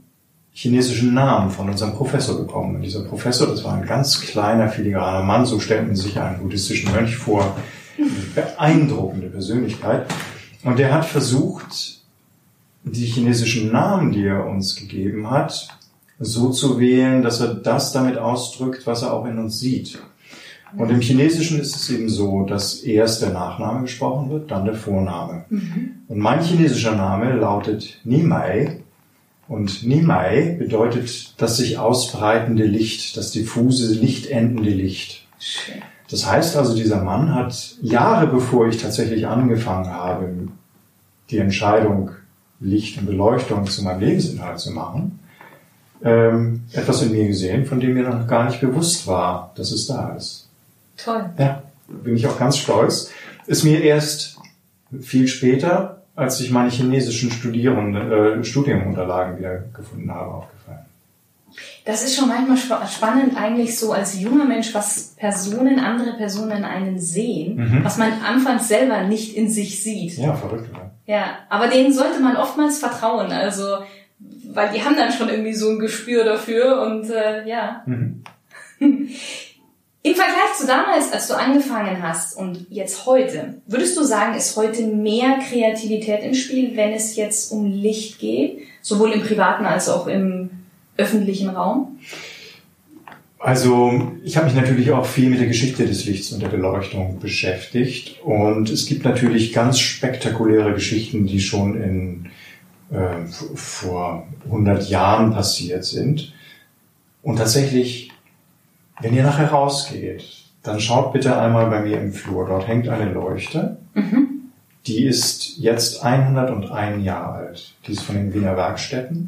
chinesischen 0.61 1.13
Namen 1.13 1.51
von 1.51 1.69
unserem 1.69 1.93
Professor 1.93 2.37
bekommen. 2.37 2.75
Und 2.75 2.81
dieser 2.81 3.05
Professor, 3.05 3.47
das 3.47 3.63
war 3.63 3.75
ein 3.75 3.85
ganz 3.85 4.19
kleiner, 4.19 4.67
filigraner 4.67 5.23
Mann, 5.23 5.45
so 5.45 5.57
stellten 5.57 5.95
Sie 5.95 6.03
sich 6.03 6.19
einen 6.19 6.39
buddhistischen 6.41 6.91
Mönch 6.91 7.15
vor. 7.15 7.55
Eine 7.97 8.09
beeindruckende 8.35 9.27
Persönlichkeit. 9.27 10.07
Und 10.65 10.77
der 10.77 10.93
hat 10.93 11.05
versucht, 11.05 12.01
die 12.83 13.05
chinesischen 13.05 13.71
Namen, 13.71 14.11
die 14.11 14.25
er 14.25 14.47
uns 14.47 14.75
gegeben 14.75 15.31
hat, 15.31 15.69
so 16.19 16.49
zu 16.49 16.77
wählen, 16.77 17.21
dass 17.21 17.39
er 17.39 17.53
das 17.53 17.93
damit 17.93 18.17
ausdrückt, 18.17 18.85
was 18.85 19.03
er 19.03 19.13
auch 19.13 19.25
in 19.25 19.39
uns 19.39 19.59
sieht. 19.59 19.97
Und 20.77 20.89
im 20.89 20.99
Chinesischen 20.99 21.61
ist 21.61 21.75
es 21.77 21.89
eben 21.89 22.09
so, 22.09 22.43
dass 22.43 22.75
erst 22.83 23.21
der 23.21 23.29
Nachname 23.29 23.83
gesprochen 23.83 24.29
wird, 24.29 24.51
dann 24.51 24.65
der 24.65 24.75
Vorname. 24.75 25.45
Und 26.09 26.17
mein 26.17 26.43
chinesischer 26.43 26.95
Name 26.95 27.31
lautet 27.33 28.01
Nimai. 28.03 28.78
Und 29.49 29.83
Nimai 29.83 30.55
bedeutet 30.59 31.33
das 31.41 31.57
sich 31.57 31.79
ausbreitende 31.79 32.65
Licht, 32.65 33.17
das 33.17 33.31
diffuse, 33.31 33.91
lichtendende 33.99 34.69
Licht. 34.69 35.25
Das 36.09 36.27
heißt 36.27 36.55
also, 36.55 36.75
dieser 36.75 37.03
Mann 37.03 37.33
hat 37.33 37.75
Jahre 37.81 38.27
bevor 38.27 38.67
ich 38.67 38.77
tatsächlich 38.77 39.25
angefangen 39.25 39.89
habe, 39.89 40.47
die 41.31 41.39
Entscheidung 41.39 42.11
Licht 42.59 42.99
und 42.99 43.07
Beleuchtung 43.07 43.65
zu 43.65 43.83
meinem 43.83 44.01
Lebensinhalt 44.01 44.59
zu 44.59 44.71
machen, 44.71 45.19
ähm, 46.03 46.63
etwas 46.73 47.01
in 47.01 47.11
mir 47.11 47.27
gesehen, 47.27 47.65
von 47.65 47.79
dem 47.79 47.95
mir 47.95 48.03
noch 48.03 48.27
gar 48.27 48.45
nicht 48.45 48.61
bewusst 48.61 49.07
war, 49.07 49.51
dass 49.55 49.71
es 49.71 49.87
da 49.87 50.15
ist. 50.15 50.47
Toll. 50.95 51.27
Ja, 51.39 51.63
bin 51.87 52.15
ich 52.15 52.27
auch 52.27 52.37
ganz 52.37 52.57
stolz. 52.57 53.09
Ist 53.47 53.63
mir 53.63 53.81
erst 53.81 54.37
viel 55.01 55.27
später, 55.27 55.98
als 56.19 56.39
ich 56.41 56.51
meine 56.51 56.69
chinesischen 56.69 57.31
Studierenden, 57.31 58.11
äh, 58.11 58.43
Studienunterlagen 58.43 59.37
wieder 59.39 59.63
gefunden 59.75 60.11
habe, 60.13 60.31
aufgefallen. 60.33 60.79
Das 61.85 62.03
ist 62.03 62.15
schon 62.15 62.27
manchmal 62.27 62.57
spa- 62.57 62.85
spannend, 62.87 63.35
eigentlich 63.35 63.77
so 63.79 63.91
als 63.93 64.19
junger 64.19 64.45
Mensch, 64.45 64.73
was 64.73 65.15
Personen, 65.17 65.79
andere 65.79 66.13
Personen 66.17 66.51
in 66.57 66.63
einen 66.65 66.99
sehen, 66.99 67.55
Mhm. 67.55 67.83
was 67.83 67.97
man 67.97 68.11
anfangs 68.23 68.67
selber 68.67 69.03
nicht 69.03 69.35
in 69.35 69.49
sich 69.49 69.81
sieht. 69.83 70.17
Ja, 70.17 70.33
verrückt, 70.33 70.69
oder? 70.71 70.91
Ja, 71.05 71.39
aber 71.49 71.67
denen 71.67 71.91
sollte 71.91 72.19
man 72.19 72.35
oftmals 72.37 72.77
vertrauen, 72.79 73.31
also, 73.31 73.63
weil 74.53 74.69
die 74.73 74.83
haben 74.83 74.95
dann 74.95 75.11
schon 75.11 75.29
irgendwie 75.29 75.53
so 75.55 75.69
ein 75.71 75.79
Gespür 75.79 76.23
dafür 76.23 76.81
und 76.83 77.09
äh, 77.09 77.47
ja. 77.47 77.81
Mhm. 77.87 78.23
Im 80.01 80.15
Vergleich 80.15 80.53
zu 80.57 80.65
damals, 80.65 81.11
als 81.11 81.27
du 81.27 81.33
angefangen 81.37 82.01
hast 82.01 82.37
und 82.37 82.65
jetzt 82.69 83.05
heute, 83.05 83.55
würdest 83.67 83.97
du 83.97 84.03
sagen, 84.03 84.37
ist 84.37 84.55
heute 84.55 84.87
mehr 84.87 85.39
Kreativität 85.39 86.23
im 86.23 86.33
Spiel, 86.33 86.77
wenn 86.77 86.93
es 86.93 87.17
jetzt 87.17 87.51
um 87.51 87.65
Licht 87.65 88.19
geht, 88.19 88.59
sowohl 88.81 89.11
im 89.11 89.21
privaten 89.21 89.65
als 89.65 89.89
auch 89.89 90.07
im 90.07 90.51
öffentlichen 90.95 91.49
Raum? 91.49 91.99
Also 93.39 94.11
ich 94.23 94.37
habe 94.37 94.47
mich 94.47 94.55
natürlich 94.55 94.91
auch 94.91 95.05
viel 95.05 95.29
mit 95.29 95.39
der 95.39 95.47
Geschichte 95.47 95.85
des 95.85 96.05
Lichts 96.05 96.31
und 96.31 96.41
der 96.41 96.49
Beleuchtung 96.49 97.19
beschäftigt 97.19 98.21
und 98.23 98.69
es 98.69 98.85
gibt 98.85 99.03
natürlich 99.03 99.51
ganz 99.51 99.79
spektakuläre 99.79 100.73
Geschichten, 100.73 101.25
die 101.25 101.41
schon 101.41 101.81
in 101.81 102.29
äh, 102.91 103.25
vor 103.55 104.27
100 104.45 104.89
Jahren 104.89 105.33
passiert 105.33 105.85
sind. 105.85 106.33
Und 107.21 107.37
tatsächlich 107.37 108.08
wenn 109.01 109.15
ihr 109.15 109.23
nachher 109.23 109.49
rausgeht, 109.49 110.23
dann 110.63 110.79
schaut 110.79 111.13
bitte 111.13 111.37
einmal 111.37 111.69
bei 111.69 111.81
mir 111.81 111.99
im 111.99 112.11
Flur. 112.11 112.47
Dort 112.47 112.67
hängt 112.67 112.89
eine 112.89 113.11
Leuchte. 113.11 113.77
Mhm. 113.93 114.51
Die 114.87 115.05
ist 115.05 115.57
jetzt 115.57 116.03
101 116.03 117.03
Jahre 117.03 117.33
alt. 117.33 117.73
Die 117.85 117.91
ist 117.91 118.01
von 118.01 118.15
den 118.15 118.33
Wiener 118.33 118.57
Werkstätten. 118.57 119.27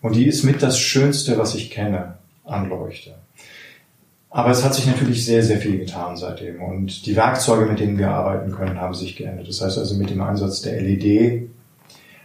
Und 0.00 0.16
die 0.16 0.26
ist 0.26 0.42
mit 0.42 0.62
das 0.62 0.78
Schönste, 0.78 1.38
was 1.38 1.54
ich 1.54 1.70
kenne 1.70 2.14
an 2.44 2.68
Leuchte. 2.68 3.14
Aber 4.30 4.50
es 4.50 4.64
hat 4.64 4.74
sich 4.74 4.86
natürlich 4.86 5.24
sehr, 5.24 5.42
sehr 5.42 5.58
viel 5.58 5.78
getan 5.78 6.16
seitdem. 6.16 6.62
Und 6.62 7.06
die 7.06 7.14
Werkzeuge, 7.14 7.66
mit 7.66 7.80
denen 7.80 7.98
wir 7.98 8.10
arbeiten 8.10 8.50
können, 8.50 8.80
haben 8.80 8.94
sich 8.94 9.14
geändert. 9.16 9.46
Das 9.46 9.60
heißt 9.60 9.78
also, 9.78 9.94
mit 9.96 10.10
dem 10.10 10.22
Einsatz 10.22 10.62
der 10.62 10.80
LED 10.80 11.50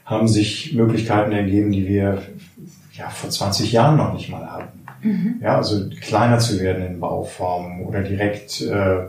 haben 0.05 0.27
sich 0.29 0.73
Möglichkeiten 0.73 1.33
ergeben, 1.33 1.71
die 1.71 1.85
wir 1.85 2.21
ja, 2.93 3.09
vor 3.09 3.29
20 3.29 3.73
Jahren 3.73 3.97
noch 3.97 4.13
nicht 4.13 4.29
mal 4.29 4.49
hatten. 4.49 4.76
Mhm. 5.01 5.39
Ja, 5.41 5.57
also 5.57 5.89
kleiner 6.01 6.39
zu 6.39 6.59
werden 6.59 6.85
in 6.85 6.99
Bauformen 6.99 7.85
oder 7.85 8.01
direkt 8.01 8.61
äh, 8.61 9.07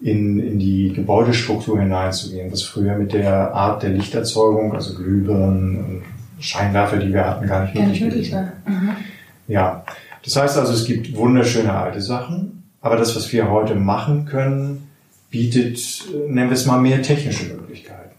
in, 0.00 0.38
in 0.40 0.58
die 0.58 0.92
Gebäudestruktur 0.92 1.80
hineinzugehen, 1.80 2.52
was 2.52 2.62
früher 2.62 2.96
mit 2.96 3.12
der 3.12 3.54
Art 3.54 3.82
der 3.82 3.90
Lichterzeugung, 3.90 4.74
also 4.74 4.94
Glühbirnen 4.94 5.76
und 5.76 6.02
Scheinwerfer, 6.40 6.98
die 6.98 7.12
wir 7.12 7.26
hatten, 7.26 7.46
gar 7.46 7.62
nicht 7.62 7.74
möglich 7.74 8.00
gewesen. 8.00 8.52
Mhm. 8.66 8.90
Ja, 9.48 9.84
das 10.22 10.36
heißt 10.36 10.58
also, 10.58 10.72
es 10.72 10.84
gibt 10.84 11.14
wunderschöne 11.16 11.72
alte 11.72 12.00
Sachen, 12.00 12.64
aber 12.80 12.96
das, 12.96 13.14
was 13.16 13.32
wir 13.32 13.50
heute 13.50 13.74
machen 13.74 14.26
können, 14.26 14.88
bietet, 15.30 16.04
nennen 16.28 16.50
wir 16.50 16.54
es 16.54 16.66
mal, 16.66 16.80
mehr 16.80 17.02
technische 17.02 17.54
Möglichkeiten. 17.54 18.14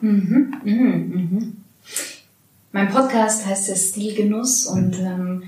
Mhm. 0.00 0.54
Mhm. 0.64 0.74
Mhm. 0.74 1.56
Mein 2.72 2.90
Podcast 2.90 3.46
heißt 3.46 3.68
ja 3.68 3.74
Stilgenuss 3.74 4.66
und 4.66 4.98
ähm, 4.98 5.44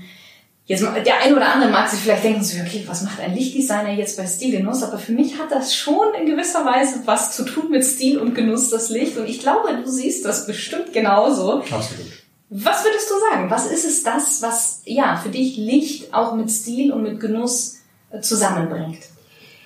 Jetzt, 0.65 0.83
der 0.83 1.21
eine 1.21 1.35
oder 1.35 1.53
andere 1.53 1.71
mag 1.71 1.89
sich 1.89 1.99
vielleicht 1.99 2.23
denken, 2.23 2.43
so, 2.43 2.57
okay, 2.61 2.83
was 2.85 3.01
macht 3.01 3.19
ein 3.19 3.33
Lichtdesigner 3.33 3.93
jetzt 3.93 4.15
bei 4.15 4.25
Stilgenuss? 4.25 4.83
Aber 4.83 4.97
für 4.97 5.11
mich 5.11 5.37
hat 5.39 5.51
das 5.51 5.75
schon 5.75 6.13
in 6.19 6.27
gewisser 6.27 6.65
Weise 6.65 7.01
was 7.05 7.35
zu 7.35 7.43
tun 7.43 7.71
mit 7.71 7.83
Stil 7.83 8.19
und 8.19 8.35
Genuss, 8.35 8.69
das 8.69 8.89
Licht. 8.89 9.17
Und 9.17 9.27
ich 9.27 9.39
glaube, 9.39 9.69
du 9.83 9.89
siehst 9.89 10.23
das 10.23 10.45
bestimmt 10.45 10.93
genauso. 10.93 11.61
Absolut. 11.61 12.11
Was 12.49 12.83
würdest 12.85 13.09
du 13.09 13.15
sagen? 13.31 13.49
Was 13.49 13.71
ist 13.71 13.85
es 13.85 14.03
das, 14.03 14.41
was, 14.41 14.81
ja, 14.85 15.17
für 15.17 15.29
dich 15.29 15.57
Licht 15.57 16.13
auch 16.13 16.35
mit 16.35 16.51
Stil 16.51 16.91
und 16.91 17.03
mit 17.03 17.19
Genuss 17.19 17.79
äh, 18.11 18.21
zusammenbringt? 18.21 18.99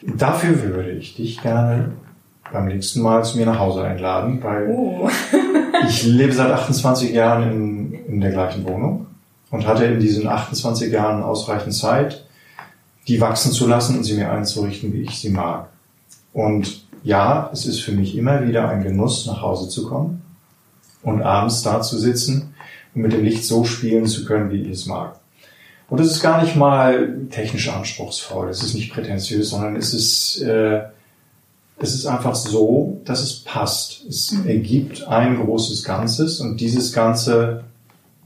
Dafür 0.02 0.62
würde 0.62 0.92
ich 0.92 1.16
dich 1.16 1.42
gerne 1.42 1.94
beim 2.52 2.68
nächsten 2.68 3.02
Mal 3.02 3.24
zu 3.24 3.38
mir 3.38 3.46
nach 3.46 3.60
Hause 3.60 3.84
einladen, 3.84 4.42
weil 4.42 4.70
oh. 4.70 5.10
ich 5.88 6.04
lebe 6.04 6.32
seit 6.32 6.52
28 6.52 7.12
Jahren 7.12 7.52
in, 7.52 8.06
in 8.06 8.22
der 8.22 8.32
gleichen 8.32 8.68
Wohnung 8.68 9.08
und 9.56 9.66
hatte 9.66 9.86
in 9.86 10.02
diesen 10.02 10.28
28 10.28 10.92
Jahren 10.92 11.24
ausreichend 11.24 11.74
Zeit, 11.74 12.26
die 13.08 13.22
wachsen 13.22 13.54
zu 13.54 13.68
lassen 13.68 13.98
und 13.98 14.04
sie 14.04 14.16
mir 14.16 14.30
einzurichten, 14.30 14.92
wie 14.92 15.04
ich 15.04 15.18
sie 15.18 15.30
mag. 15.30 15.70
Und 16.34 16.84
ja, 17.04 17.50
es 17.54 17.66
ist 17.66 17.80
für 17.80 17.94
mich 17.94 18.18
immer 18.18 18.46
wieder 18.46 18.68
ein 18.68 18.84
Genuss, 18.84 19.26
nach 19.26 19.42
Hause 19.42 19.70
zu 19.70 19.88
kommen 19.88 20.24
und 21.04 21.22
abends 21.22 21.62
da 21.62 21.82
zu 21.82 21.98
sitzen 21.98 22.54
und 22.94 23.04
mit 23.04 23.14
dem 23.14 23.24
Licht 23.24 23.46
so 23.46 23.64
spielen 23.64 24.08
zu 24.08 24.26
können, 24.26 24.52
wie 24.52 24.62
ich 24.64 24.72
es 24.72 24.88
mag. 24.88 25.20
Und 25.88 26.02
es 26.02 26.12
ist 26.12 26.22
gar 26.22 26.44
nicht 26.44 26.58
mal 26.58 27.20
technisch 27.30 27.70
anspruchsvoll, 27.70 28.50
es 28.50 28.62
ist 28.62 28.74
nicht 28.74 28.92
prätentiös, 28.92 29.52
sondern 29.52 29.78
es 29.78 29.94
ist, 29.94 30.42
äh, 30.42 30.82
es 31.80 31.96
ist 31.96 32.08
einfach 32.08 32.36
so, 32.36 33.00
dass 33.06 33.22
es 33.22 33.36
passt. 33.46 34.04
Es 34.10 34.36
ergibt 34.46 35.08
ein 35.08 35.38
großes 35.38 35.84
Ganzes 35.86 36.42
und 36.42 36.60
dieses 36.60 36.92
Ganze 36.92 37.64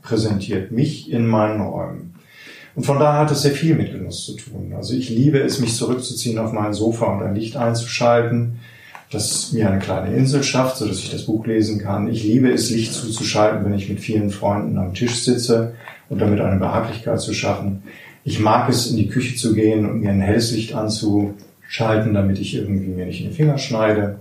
präsentiert 0.09 0.71
mich 0.71 1.11
in 1.11 1.27
meinen 1.27 1.61
Räumen. 1.61 2.15
Und 2.75 2.85
von 2.85 2.99
daher 2.99 3.19
hat 3.19 3.31
es 3.31 3.43
sehr 3.43 3.51
viel 3.51 3.75
mit 3.75 3.91
Genuss 3.91 4.25
zu 4.25 4.35
tun. 4.35 4.73
Also 4.75 4.95
ich 4.95 5.09
liebe 5.09 5.39
es, 5.39 5.59
mich 5.59 5.75
zurückzuziehen 5.75 6.39
auf 6.39 6.51
mein 6.51 6.73
Sofa 6.73 7.05
und 7.05 7.23
ein 7.23 7.35
Licht 7.35 7.55
einzuschalten, 7.55 8.59
das 9.11 9.51
mir 9.53 9.69
eine 9.69 9.79
kleine 9.79 10.15
Insel 10.15 10.43
schafft, 10.43 10.77
so 10.77 10.87
dass 10.87 10.99
ich 10.99 11.11
das 11.11 11.25
Buch 11.25 11.45
lesen 11.45 11.79
kann. 11.79 12.09
Ich 12.09 12.23
liebe 12.23 12.51
es, 12.51 12.69
Licht 12.69 12.93
zuzuschalten, 12.93 13.65
wenn 13.65 13.73
ich 13.73 13.89
mit 13.89 13.99
vielen 13.99 14.29
Freunden 14.29 14.77
am 14.77 14.93
Tisch 14.93 15.23
sitze 15.23 15.73
und 16.09 16.19
damit 16.19 16.41
eine 16.41 16.59
Behaglichkeit 16.59 17.19
zu 17.19 17.33
schaffen. 17.33 17.83
Ich 18.23 18.39
mag 18.39 18.69
es, 18.69 18.89
in 18.89 18.97
die 18.97 19.07
Küche 19.07 19.35
zu 19.35 19.53
gehen 19.53 19.89
und 19.89 19.99
mir 19.99 20.09
ein 20.09 20.21
helles 20.21 20.51
Licht 20.51 20.73
anzuschalten, 20.73 22.13
damit 22.13 22.39
ich 22.39 22.55
irgendwie 22.55 22.87
mir 22.87 23.05
nicht 23.05 23.21
in 23.21 23.29
die 23.29 23.35
Finger 23.35 23.57
schneide. 23.57 24.19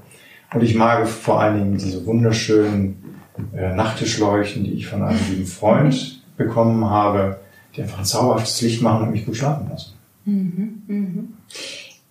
Und 0.52 0.62
ich 0.62 0.74
mag 0.74 1.06
vor 1.06 1.40
allen 1.40 1.58
Dingen 1.58 1.78
diese 1.78 2.04
wunderschönen 2.06 3.17
äh, 3.54 3.74
Nachttischleuchten, 3.74 4.64
die 4.64 4.72
ich 4.72 4.86
von 4.86 5.02
einem 5.02 5.18
lieben 5.30 5.46
Freund 5.46 6.22
bekommen 6.36 6.88
habe, 6.88 7.40
die 7.74 7.82
einfach 7.82 7.98
ein 7.98 8.04
zauberhaftes 8.04 8.60
Licht 8.62 8.82
machen 8.82 9.04
und 9.04 9.10
mich 9.12 9.26
gut 9.26 9.36
schlafen 9.36 9.68
lassen. 9.68 9.94
Mhm, 10.24 10.82
mhm. 10.86 11.34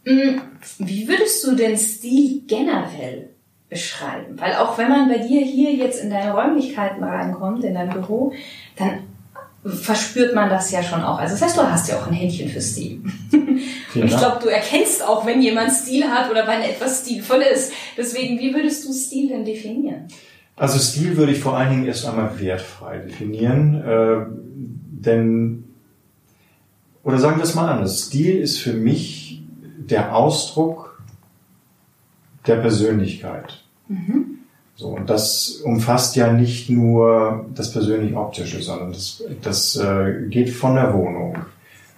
Mm, 0.05 0.41
wie 0.79 1.07
würdest 1.07 1.45
du 1.45 1.55
den 1.55 1.77
Stil 1.77 2.41
generell 2.47 3.29
beschreiben? 3.69 4.39
Weil 4.39 4.55
auch 4.55 4.77
wenn 4.77 4.89
man 4.89 5.09
bei 5.09 5.17
dir 5.17 5.41
hier 5.41 5.73
jetzt 5.73 6.01
in 6.01 6.09
deine 6.09 6.33
Räumlichkeiten 6.33 7.03
reinkommt, 7.03 7.63
in 7.63 7.73
dein 7.73 7.89
Büro, 7.89 8.33
dann 8.77 8.99
verspürt 9.65 10.33
man 10.33 10.49
das 10.49 10.71
ja 10.71 10.81
schon 10.81 11.03
auch. 11.03 11.19
Also 11.19 11.33
das 11.33 11.41
heißt, 11.41 11.57
du 11.57 11.61
hast 11.61 11.89
ja 11.89 11.97
auch 11.97 12.07
ein 12.07 12.13
Händchen 12.13 12.49
für 12.49 12.61
Stil. 12.61 13.01
Und 13.31 14.03
ich 14.03 14.17
glaube, 14.17 14.39
du 14.41 14.47
erkennst 14.47 15.03
auch, 15.03 15.25
wenn 15.25 15.41
jemand 15.41 15.71
Stil 15.71 16.05
hat 16.05 16.29
oder 16.29 16.47
wenn 16.47 16.61
etwas 16.61 17.01
stilvoll 17.01 17.41
ist. 17.41 17.73
Deswegen, 17.97 18.39
wie 18.39 18.53
würdest 18.53 18.85
du 18.85 18.93
Stil 18.93 19.29
denn 19.29 19.43
definieren? 19.43 20.07
Also 20.57 20.79
Stil 20.79 21.15
würde 21.17 21.31
ich 21.31 21.39
vor 21.39 21.55
allen 21.55 21.69
Dingen 21.69 21.85
erst 21.85 22.05
einmal 22.07 22.39
wertfrei 22.39 22.97
definieren, 22.97 23.75
äh, 23.75 24.25
denn, 24.27 25.65
oder 27.03 27.19
sagen 27.19 27.37
wir 27.37 27.43
es 27.43 27.53
mal 27.53 27.69
anders, 27.69 28.07
Stil 28.07 28.39
ist 28.39 28.57
für 28.57 28.73
mich 28.73 29.43
der 29.77 30.15
Ausdruck 30.15 30.99
der 32.47 32.55
Persönlichkeit. 32.55 33.63
Mhm. 33.87 34.39
So, 34.75 34.89
und 34.89 35.09
das 35.09 35.61
umfasst 35.63 36.15
ja 36.15 36.33
nicht 36.33 36.71
nur 36.71 37.45
das 37.53 37.71
persönlich-optische, 37.71 38.61
sondern 38.61 38.93
das, 38.93 39.23
das 39.43 39.75
äh, 39.75 40.27
geht 40.27 40.49
von 40.49 40.75
der 40.75 40.93
Wohnung, 40.93 41.37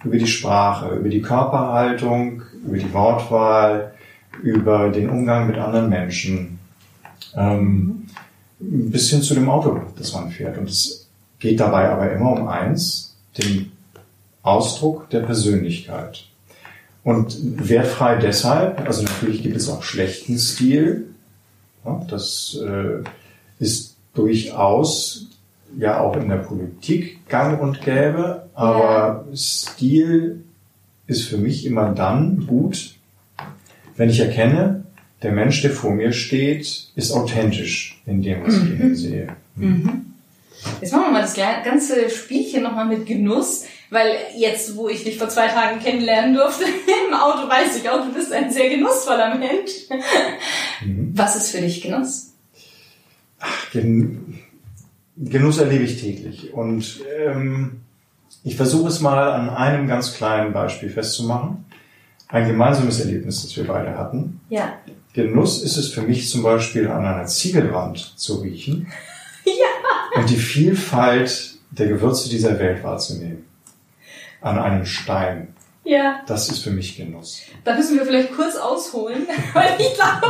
über 0.04 0.16
die 0.18 0.26
Sprache, 0.26 0.96
über 0.96 1.08
die 1.08 1.22
Körperhaltung, 1.22 2.42
über 2.66 2.76
die 2.76 2.92
Wortwahl, 2.92 3.94
über 4.42 4.90
den 4.90 5.08
Umgang 5.08 5.46
mit 5.46 5.56
anderen 5.56 5.88
Menschen. 5.88 6.58
Ähm, 7.34 7.62
mhm 7.62 7.99
bis 8.60 9.10
hin 9.10 9.22
zu 9.22 9.34
dem 9.34 9.48
Auto, 9.48 9.80
das 9.96 10.12
man 10.12 10.30
fährt. 10.30 10.58
Und 10.58 10.68
es 10.68 11.08
geht 11.38 11.60
dabei 11.60 11.88
aber 11.88 12.12
immer 12.12 12.32
um 12.32 12.48
eins, 12.48 13.16
den 13.38 13.72
Ausdruck 14.42 15.10
der 15.10 15.20
Persönlichkeit. 15.20 16.26
Und 17.02 17.68
wertfrei 17.68 18.16
deshalb, 18.16 18.80
also 18.86 19.02
natürlich 19.02 19.42
gibt 19.42 19.56
es 19.56 19.68
auch 19.68 19.82
schlechten 19.82 20.38
Stil. 20.38 21.06
Ja, 21.84 22.04
das 22.08 22.58
äh, 22.62 23.02
ist 23.58 23.96
durchaus 24.14 25.26
ja 25.78 26.00
auch 26.00 26.16
in 26.16 26.28
der 26.28 26.36
Politik 26.36 27.26
gang 27.28 27.60
und 27.60 27.80
gäbe, 27.80 28.48
aber. 28.54 29.24
Stil 29.34 30.44
ist 31.06 31.24
für 31.24 31.38
mich 31.38 31.66
immer 31.66 31.92
dann 31.92 32.46
gut, 32.46 32.94
wenn 33.96 34.10
ich 34.10 34.20
erkenne, 34.20 34.79
der 35.22 35.32
Mensch, 35.32 35.62
der 35.62 35.70
vor 35.70 35.92
mir 35.92 36.12
steht, 36.12 36.88
ist 36.94 37.12
authentisch 37.12 38.00
in 38.06 38.22
dem, 38.22 38.44
was 38.44 38.54
ich 38.54 38.80
ihm 38.80 38.94
sehe. 38.94 39.36
Mhm. 39.56 40.06
Jetzt 40.80 40.92
machen 40.92 41.06
wir 41.06 41.12
mal 41.12 41.22
das 41.22 41.34
ganze 41.34 42.10
Spielchen 42.10 42.62
nochmal 42.62 42.86
mit 42.86 43.06
Genuss, 43.06 43.64
weil 43.90 44.16
jetzt, 44.36 44.76
wo 44.76 44.88
ich 44.88 45.04
dich 45.04 45.18
vor 45.18 45.28
zwei 45.28 45.48
Tagen 45.48 45.80
kennenlernen 45.80 46.34
durfte, 46.34 46.64
im 47.08 47.14
Auto 47.14 47.48
weiß 47.48 47.76
ich 47.76 47.88
auch, 47.88 48.04
du 48.04 48.12
bist 48.12 48.32
ein 48.32 48.50
sehr 48.50 48.68
genussvoller 48.68 49.34
Mensch. 49.36 49.70
Mhm. 50.84 51.12
Was 51.14 51.36
ist 51.36 51.50
für 51.50 51.60
dich 51.60 51.82
Genuss? 51.82 52.32
Ach, 53.38 53.70
Gen 53.72 54.38
Genuss 55.16 55.58
erlebe 55.58 55.84
ich 55.84 56.00
täglich 56.00 56.54
und 56.54 57.02
ähm, 57.18 57.80
ich 58.42 58.56
versuche 58.56 58.88
es 58.88 59.00
mal 59.00 59.32
an 59.32 59.50
einem 59.50 59.86
ganz 59.86 60.14
kleinen 60.14 60.54
Beispiel 60.54 60.88
festzumachen. 60.88 61.66
Ein 62.28 62.46
gemeinsames 62.46 63.00
Erlebnis, 63.00 63.42
das 63.42 63.54
wir 63.56 63.66
beide 63.66 63.98
hatten. 63.98 64.40
Ja. 64.48 64.78
Genuss 65.12 65.62
ist 65.62 65.76
es 65.76 65.88
für 65.88 66.02
mich 66.02 66.30
zum 66.30 66.42
Beispiel 66.42 66.88
an 66.88 67.04
einer 67.04 67.26
Ziegelwand 67.26 67.98
zu 68.16 68.36
riechen 68.36 68.92
ja. 69.44 70.20
und 70.20 70.30
die 70.30 70.36
Vielfalt 70.36 71.54
der 71.70 71.88
Gewürze 71.88 72.28
dieser 72.28 72.58
Welt 72.58 72.82
wahrzunehmen. 72.84 73.46
An 74.40 74.58
einem 74.58 74.86
Stein. 74.86 75.54
Ja. 75.84 76.20
Das 76.26 76.48
ist 76.48 76.60
für 76.60 76.70
mich 76.70 76.96
Genuss. 76.96 77.42
Da 77.64 77.74
müssen 77.74 77.98
wir 77.98 78.06
vielleicht 78.06 78.32
kurz 78.34 78.54
ausholen, 78.54 79.26
weil 79.52 79.76
ich 79.78 79.94
glaube, 79.94 80.20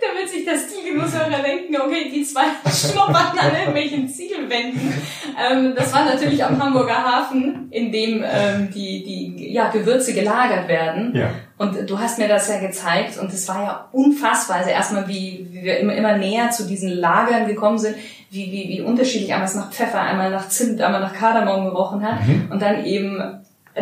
da 0.00 0.18
wird 0.18 0.28
sich 0.28 0.44
der 0.44 0.58
Stilgenusshörer 0.58 1.42
denken, 1.42 1.76
okay, 1.80 2.10
die 2.12 2.24
zwei 2.24 2.44
schnuppern 2.70 3.38
an 3.38 3.56
irgendwelchen 3.56 4.08
Zielwänden. 4.08 4.92
Ähm, 5.38 5.74
das 5.76 5.92
war 5.92 6.04
natürlich 6.04 6.44
am 6.44 6.62
Hamburger 6.62 7.04
Hafen, 7.04 7.68
in 7.70 7.92
dem 7.92 8.24
ähm, 8.24 8.70
die, 8.74 9.04
die 9.04 9.52
ja, 9.52 9.68
Gewürze 9.70 10.14
gelagert 10.14 10.68
werden. 10.68 11.12
Ja. 11.14 11.30
Und 11.56 11.88
du 11.88 11.98
hast 11.98 12.18
mir 12.18 12.28
das 12.28 12.48
ja 12.48 12.58
gezeigt 12.58 13.18
und 13.18 13.32
es 13.32 13.48
war 13.48 13.62
ja 13.62 13.88
unfassbar. 13.92 14.58
Also 14.58 14.70
erstmal, 14.70 15.06
wie, 15.08 15.46
wie 15.50 15.62
wir 15.62 15.78
immer, 15.78 15.94
immer 15.94 16.16
näher 16.16 16.50
zu 16.50 16.66
diesen 16.66 16.90
Lagern 16.90 17.46
gekommen 17.46 17.78
sind, 17.78 17.96
wie, 18.30 18.50
wie, 18.50 18.68
wie 18.68 18.80
unterschiedlich 18.80 19.32
einmal 19.32 19.48
es 19.48 19.54
nach 19.54 19.70
Pfeffer, 19.70 20.00
einmal 20.00 20.30
nach 20.30 20.48
Zimt, 20.48 20.80
einmal 20.80 21.00
nach 21.00 21.14
Kardamom 21.14 21.64
gerochen 21.64 22.02
hat. 22.02 22.26
Mhm. 22.26 22.48
Und 22.50 22.60
dann 22.60 22.84
eben 22.84 23.22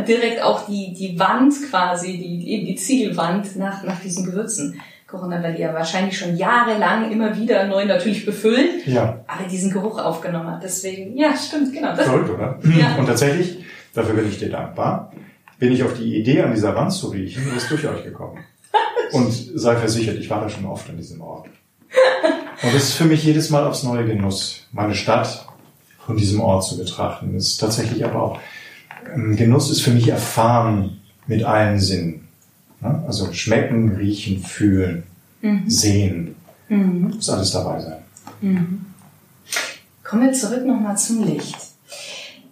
direkt 0.07 0.43
auch 0.43 0.67
die, 0.67 0.93
die 0.93 1.19
Wand 1.19 1.55
quasi, 1.71 2.19
die, 2.19 2.51
eben 2.51 2.67
die 2.67 2.77
Ziegelwand 2.77 3.57
nach, 3.57 3.83
nach 3.83 4.01
diesen 4.01 4.25
Gewürzen 4.25 4.81
hat, 5.13 5.43
weil 5.43 5.59
ja 5.59 5.73
wahrscheinlich 5.75 6.19
schon 6.19 6.37
jahrelang 6.37 7.11
immer 7.11 7.37
wieder 7.37 7.67
neu 7.67 7.85
natürlich 7.85 8.25
befüllt, 8.25 8.87
Ja. 8.87 9.25
aber 9.27 9.49
diesen 9.49 9.71
Geruch 9.71 9.99
aufgenommen 9.99 10.51
hat. 10.51 10.63
Deswegen, 10.63 11.17
ja, 11.17 11.37
stimmt, 11.37 11.73
genau. 11.73 11.95
Das, 11.95 12.07
Verrückt, 12.07 12.31
oder? 12.31 12.59
Ja. 12.79 12.97
Und 12.97 13.07
tatsächlich, 13.07 13.59
dafür 13.95 14.15
bin 14.15 14.29
ich 14.29 14.39
dir 14.39 14.51
dankbar, 14.51 15.13
bin 15.59 15.73
ich 15.73 15.83
auf 15.85 15.95
die 15.95 16.17
Idee, 16.17 16.43
an 16.43 16.55
dieser 16.55 16.75
Wand 16.75 16.93
zu 16.93 17.09
riechen, 17.09 17.43
ist 17.57 17.71
durch 17.71 17.87
euch 17.87 18.03
gekommen. 18.05 18.39
Und 19.13 19.31
sei 19.33 19.77
versichert, 19.77 20.17
ich 20.17 20.31
war 20.31 20.41
da 20.41 20.49
schon 20.49 20.65
oft 20.65 20.89
an 20.89 20.97
diesem 20.97 21.21
Ort. 21.21 21.47
Und 22.63 22.75
es 22.75 22.85
ist 22.85 22.95
für 22.95 23.05
mich 23.05 23.23
jedes 23.25 23.51
Mal 23.51 23.67
aufs 23.67 23.83
neue 23.83 24.05
Genuss, 24.07 24.67
meine 24.73 24.95
Stadt 24.95 25.47
von 26.07 26.17
diesem 26.17 26.41
Ort 26.41 26.65
zu 26.65 26.79
betrachten. 26.79 27.35
Es 27.37 27.49
ist 27.49 27.59
tatsächlich 27.59 28.05
aber 28.05 28.23
auch, 28.23 28.41
ähm, 29.15 29.37
Genuss 29.37 29.71
ist 29.71 29.83
für 29.83 29.91
mich 29.91 30.09
erfahren 30.09 31.01
mit 31.27 31.45
allen 31.45 31.79
Sinnen. 31.79 32.22
Ne? 32.83 33.03
Also 33.07 33.33
schmecken, 33.33 33.97
riechen, 33.97 34.43
fühlen, 34.43 35.05
sehen. 35.67 36.35
Muss 36.69 37.29
alles 37.31 37.51
dabei 37.51 37.81
sein. 37.81 38.03
Kommen 40.03 40.27
wir 40.27 40.33
zurück 40.33 40.65
nochmal 40.67 40.97
zum 40.97 41.25
Licht. 41.25 41.57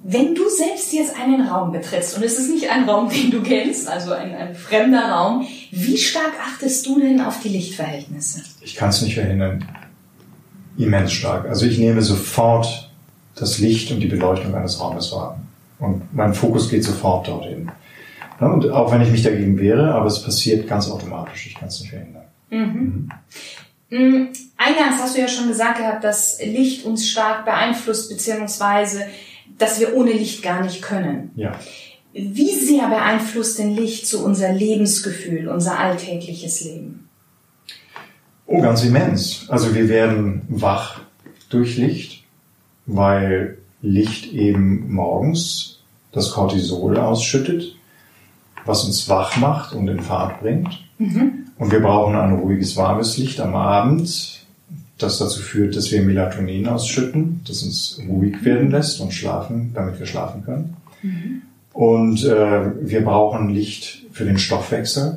Wenn 0.03 0.35
du 0.35 0.49
selbst 0.49 0.93
jetzt 0.95 1.15
einen 1.15 1.47
Raum 1.47 1.73
betrittst, 1.73 2.17
und 2.17 2.25
es 2.25 2.39
ist 2.39 2.51
nicht 2.51 2.71
ein 2.71 2.89
Raum, 2.89 3.11
den 3.15 3.31
du 3.31 3.43
kennst, 3.43 3.87
also 3.89 4.13
ein, 4.13 4.35
ein 4.35 4.55
fremder 4.55 5.11
Raum, 5.11 5.47
wie 5.71 5.99
stark 5.99 6.33
achtest 6.43 6.87
du 6.87 6.99
denn 7.01 7.21
auf 7.21 7.41
die 7.41 7.51
Lichtverhältnisse? 7.51 8.43
Ich 8.63 8.75
kann 8.77 8.89
es 8.91 9.03
nicht 9.03 9.15
verhindern. 9.15 9.67
Immens 10.79 11.13
stark. 11.13 11.47
Also 11.47 11.67
ich 11.67 11.79
nehme 11.79 12.01
sofort 12.01 12.91
das 13.35 13.59
Licht 13.59 13.91
und 13.93 14.01
die 14.01 14.07
Beleuchtung 14.07 14.55
eines 14.55 14.81
Raumes 14.81 15.13
wahr. 15.13 15.39
Und 15.79 16.15
mein 16.15 16.33
Fokus 16.33 16.71
geht 16.71 16.85
sofort 16.85 17.29
dorthin. 17.29 17.71
Und 18.41 18.71
auch 18.71 18.91
wenn 18.91 19.03
ich 19.03 19.11
mich 19.11 19.23
dagegen 19.23 19.59
wehre, 19.59 19.95
aber 19.95 20.07
es 20.07 20.23
passiert 20.23 20.67
ganz 20.67 20.89
automatisch. 20.89 21.47
Ich 21.47 21.55
kann 21.55 21.69
es 21.69 21.81
nicht 21.81 21.91
verhindern. 21.91 22.25
Mm, 23.91 24.29
Eingangs 24.57 25.03
hast 25.03 25.17
du 25.17 25.21
ja 25.21 25.29
schon 25.29 25.49
gesagt 25.49 25.79
gehabt, 25.79 26.05
dass 26.05 26.41
Licht 26.43 26.85
uns 26.85 27.09
stark 27.09 27.45
beeinflusst, 27.45 28.09
beziehungsweise, 28.09 29.05
dass 29.59 29.79
wir 29.79 29.95
ohne 29.95 30.13
Licht 30.13 30.43
gar 30.43 30.63
nicht 30.63 30.81
können. 30.81 31.33
Ja. 31.37 31.53
Wie 32.13 32.53
sehr 32.53 32.89
beeinflusst 32.89 33.59
denn 33.59 33.75
Licht 33.75 34.07
so 34.07 34.21
unser 34.21 34.53
Lebensgefühl, 34.53 35.49
unser 35.49 35.79
alltägliches 35.79 36.65
Leben? 36.65 37.09
Oh, 38.47 38.61
ganz 38.61 38.83
immens. 38.83 39.47
Also 39.49 39.75
wir 39.75 39.89
werden 39.89 40.43
wach 40.49 41.01
durch 41.51 41.77
Licht, 41.77 42.25
weil 42.87 43.59
Licht 43.81 44.33
eben 44.33 44.93
morgens 44.93 45.81
das 46.11 46.33
Cortisol 46.33 46.97
ausschüttet, 46.97 47.77
was 48.71 48.85
uns 48.85 49.09
wach 49.09 49.37
macht 49.37 49.75
und 49.75 49.89
in 49.89 50.01
Fahrt 50.01 50.41
bringt. 50.41 50.69
Und 51.59 51.73
wir 51.73 51.81
brauchen 51.81 52.15
ein 52.15 52.35
ruhiges, 52.35 52.77
warmes 52.77 53.19
Licht 53.19 53.41
am 53.41 53.55
Abend, 53.55 54.41
das 54.99 55.19
dazu 55.19 55.41
führt, 55.41 55.77
dass 55.77 55.91
wir 55.91 56.03
Melatonin 56.03 56.69
ausschütten, 56.69 57.41
das 57.47 57.63
uns 57.63 58.01
ruhig 58.09 58.45
werden 58.45 58.71
lässt 58.71 59.01
und 59.01 59.13
schlafen, 59.13 59.73
damit 59.75 59.99
wir 59.99 60.07
schlafen 60.07 60.45
können. 60.45 60.77
Und 61.73 62.25
äh, 62.25 62.71
wir 62.83 63.05
brauchen 63.05 63.49
Licht 63.49 64.05
für 64.13 64.25
den 64.25 64.39
Stoffwechsel. 64.39 65.17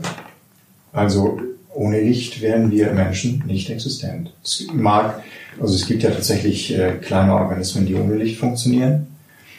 Also 0.92 1.40
ohne 1.74 2.02
Licht 2.02 2.42
wären 2.42 2.72
wir 2.72 2.94
Menschen 2.94 3.44
nicht 3.46 3.70
existent. 3.70 4.32
Es 4.44 4.68
mag, 4.72 5.22
also 5.60 5.74
es 5.76 5.86
gibt 5.88 6.04
ja 6.04 6.12
tatsächlich 6.12 6.78
äh, 6.78 6.94
kleine 7.02 7.34
Organismen, 7.34 7.86
die 7.86 7.96
ohne 7.96 8.16
Licht 8.16 8.40
funktionieren, 8.40 9.08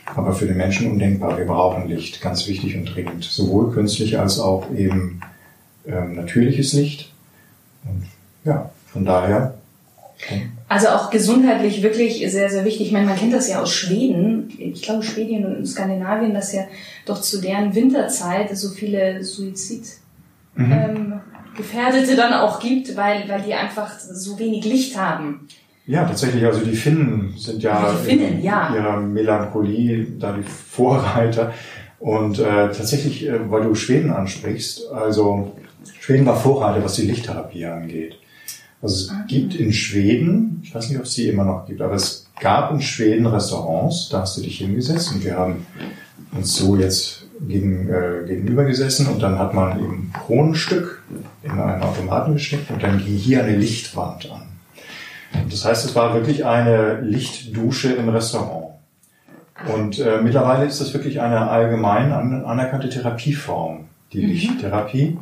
aber 0.07 0.35
für 0.35 0.47
den 0.47 0.57
Menschen 0.57 0.91
undenkbar. 0.91 1.39
Wir 1.39 1.47
brauchen 1.47 1.89
Licht, 1.89 2.21
ganz 2.21 2.47
wichtig 2.47 2.77
und 2.77 2.87
dringend. 2.87 3.25
Sowohl 3.25 3.73
künstlich 3.73 4.19
als 4.19 4.39
auch 4.39 4.71
eben 4.75 5.21
ähm, 5.87 6.15
natürliches 6.15 6.73
Licht. 6.73 7.13
Und 7.85 8.07
ja, 8.45 8.71
von 8.87 9.05
daher. 9.05 9.55
Also 10.69 10.89
auch 10.89 11.11
gesundheitlich 11.11 11.83
wirklich 11.83 12.19
sehr, 12.31 12.49
sehr 12.51 12.65
wichtig. 12.65 12.89
Ich 12.89 12.93
meine, 12.93 13.07
man 13.07 13.17
kennt 13.17 13.33
das 13.33 13.49
ja 13.49 13.61
aus 13.61 13.73
Schweden. 13.73 14.53
Ich 14.59 14.83
glaube, 14.83 15.03
Schweden 15.03 15.45
und 15.45 15.67
Skandinavien, 15.67 16.35
dass 16.35 16.53
ja 16.53 16.63
doch 17.07 17.21
zu 17.21 17.41
deren 17.41 17.75
Winterzeit 17.75 18.57
so 18.57 18.71
viele 18.71 19.23
Suizid 19.23 19.85
ähm, 20.57 21.21
Gefährdete 21.57 22.17
dann 22.17 22.33
auch 22.33 22.61
gibt, 22.61 22.97
weil, 22.97 23.29
weil 23.29 23.43
die 23.43 23.55
einfach 23.55 23.99
so 23.99 24.39
wenig 24.39 24.65
Licht 24.65 24.97
haben. 24.97 25.49
Ja, 25.87 26.05
tatsächlich, 26.05 26.45
also 26.45 26.65
die 26.65 26.77
Finnen 26.77 27.35
sind 27.37 27.63
ja 27.63 27.93
Die 27.93 28.09
Finnen, 28.09 28.39
in 28.39 28.43
ja. 28.43 28.75
ihrer 28.75 29.01
Melancholie 29.01 30.07
da 30.19 30.33
die 30.33 30.43
Vorreiter. 30.43 31.53
Und 31.99 32.39
äh, 32.39 32.71
tatsächlich, 32.71 33.27
äh, 33.27 33.51
weil 33.51 33.65
du 33.65 33.75
Schweden 33.75 34.11
ansprichst, 34.11 34.91
also 34.93 35.53
Schweden 36.01 36.27
war 36.27 36.37
Vorreiter, 36.37 36.83
was 36.83 36.95
die 36.95 37.07
Lichttherapie 37.07 37.67
angeht. 37.67 38.19
Also 38.81 38.97
es 38.97 39.13
gibt 39.29 39.55
in 39.55 39.73
Schweden, 39.73 40.61
ich 40.63 40.75
weiß 40.75 40.89
nicht, 40.89 40.99
ob 40.99 41.05
es 41.05 41.15
die 41.15 41.29
immer 41.29 41.45
noch 41.45 41.67
gibt, 41.67 41.81
aber 41.81 41.95
es 41.95 42.27
gab 42.41 42.71
in 42.73 42.83
Schweden 42.83 43.27
Restaurants, 43.27 44.09
da 44.11 44.21
hast 44.21 44.37
du 44.37 44.43
dich 44.43 44.59
hingesetzt 44.59 45.13
und 45.13 45.25
wir 45.25 45.37
haben 45.37 45.67
uns 46.33 46.57
so 46.57 46.77
jetzt 46.77 47.27
gegen, 47.47 47.89
äh, 47.89 48.27
gegenüber 48.27 48.65
gesessen 48.65 49.07
und 49.07 49.23
dann 49.23 49.39
hat 49.39 49.55
man 49.55 49.79
eben 49.79 50.13
Kronenstück 50.13 51.03
in 51.43 51.53
einen 51.53 51.83
Automaten 51.83 52.35
gesteckt 52.35 52.71
und 52.71 52.83
dann 52.83 52.99
ging 52.99 53.17
hier 53.17 53.45
eine 53.45 53.57
Lichtwand 53.57 54.31
an. 54.31 54.43
Das 55.51 55.65
heißt, 55.65 55.85
es 55.85 55.95
war 55.95 56.15
wirklich 56.15 56.45
eine 56.45 57.01
Lichtdusche 57.01 57.93
im 57.93 58.09
Restaurant. 58.09 58.75
Und 59.73 59.99
äh, 59.99 60.21
mittlerweile 60.23 60.67
ist 60.67 60.81
das 60.81 60.93
wirklich 60.93 61.21
eine 61.21 61.49
allgemein 61.49 62.13
an, 62.13 62.45
anerkannte 62.45 62.89
Therapieform, 62.89 63.85
die 64.13 64.21
Lichttherapie. 64.21 65.17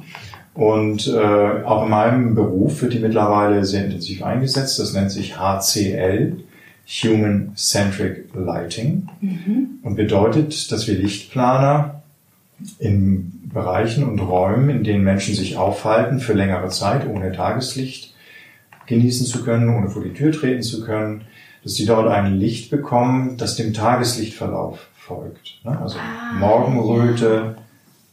Und 0.55 1.07
äh, 1.07 1.65
auch 1.65 1.85
in 1.85 1.91
meinem 1.91 2.35
Beruf 2.35 2.83
wird 2.83 2.93
die 2.93 2.99
mittlerweile 2.99 3.65
sehr 3.65 3.85
intensiv 3.85 4.23
eingesetzt. 4.23 4.79
Das 4.79 4.93
nennt 4.93 5.11
sich 5.11 5.39
HCL, 5.39 6.37
Human 6.87 7.53
Centric 7.55 8.27
Lighting, 8.35 9.09
und 9.83 9.95
bedeutet, 9.95 10.73
dass 10.73 10.87
wir 10.89 10.95
Lichtplaner 10.95 12.03
in 12.79 13.41
Bereichen 13.53 14.05
und 14.05 14.19
Räumen, 14.19 14.69
in 14.69 14.85
denen 14.85 15.05
Menschen 15.05 15.35
sich 15.35 15.57
aufhalten 15.57 16.21
für 16.21 16.33
längere 16.33 16.69
Zeit 16.69 17.07
ohne 17.07 17.33
Tageslicht 17.33 18.12
genießen 18.87 19.27
zu 19.27 19.45
können, 19.45 19.75
ohne 19.75 19.89
vor 19.89 20.03
die 20.03 20.13
Tür 20.13 20.33
treten 20.33 20.63
zu 20.63 20.85
können, 20.85 21.23
dass 21.63 21.75
sie 21.75 21.87
dort 21.87 22.09
ein 22.09 22.39
Licht 22.39 22.71
bekommen, 22.71 23.37
das 23.37 23.57
dem 23.57 23.73
Tageslichtverlauf 23.73 24.89
folgt. 24.95 25.61
ne? 25.65 25.79
Also 25.81 25.97
Morgenröte, 26.39 27.57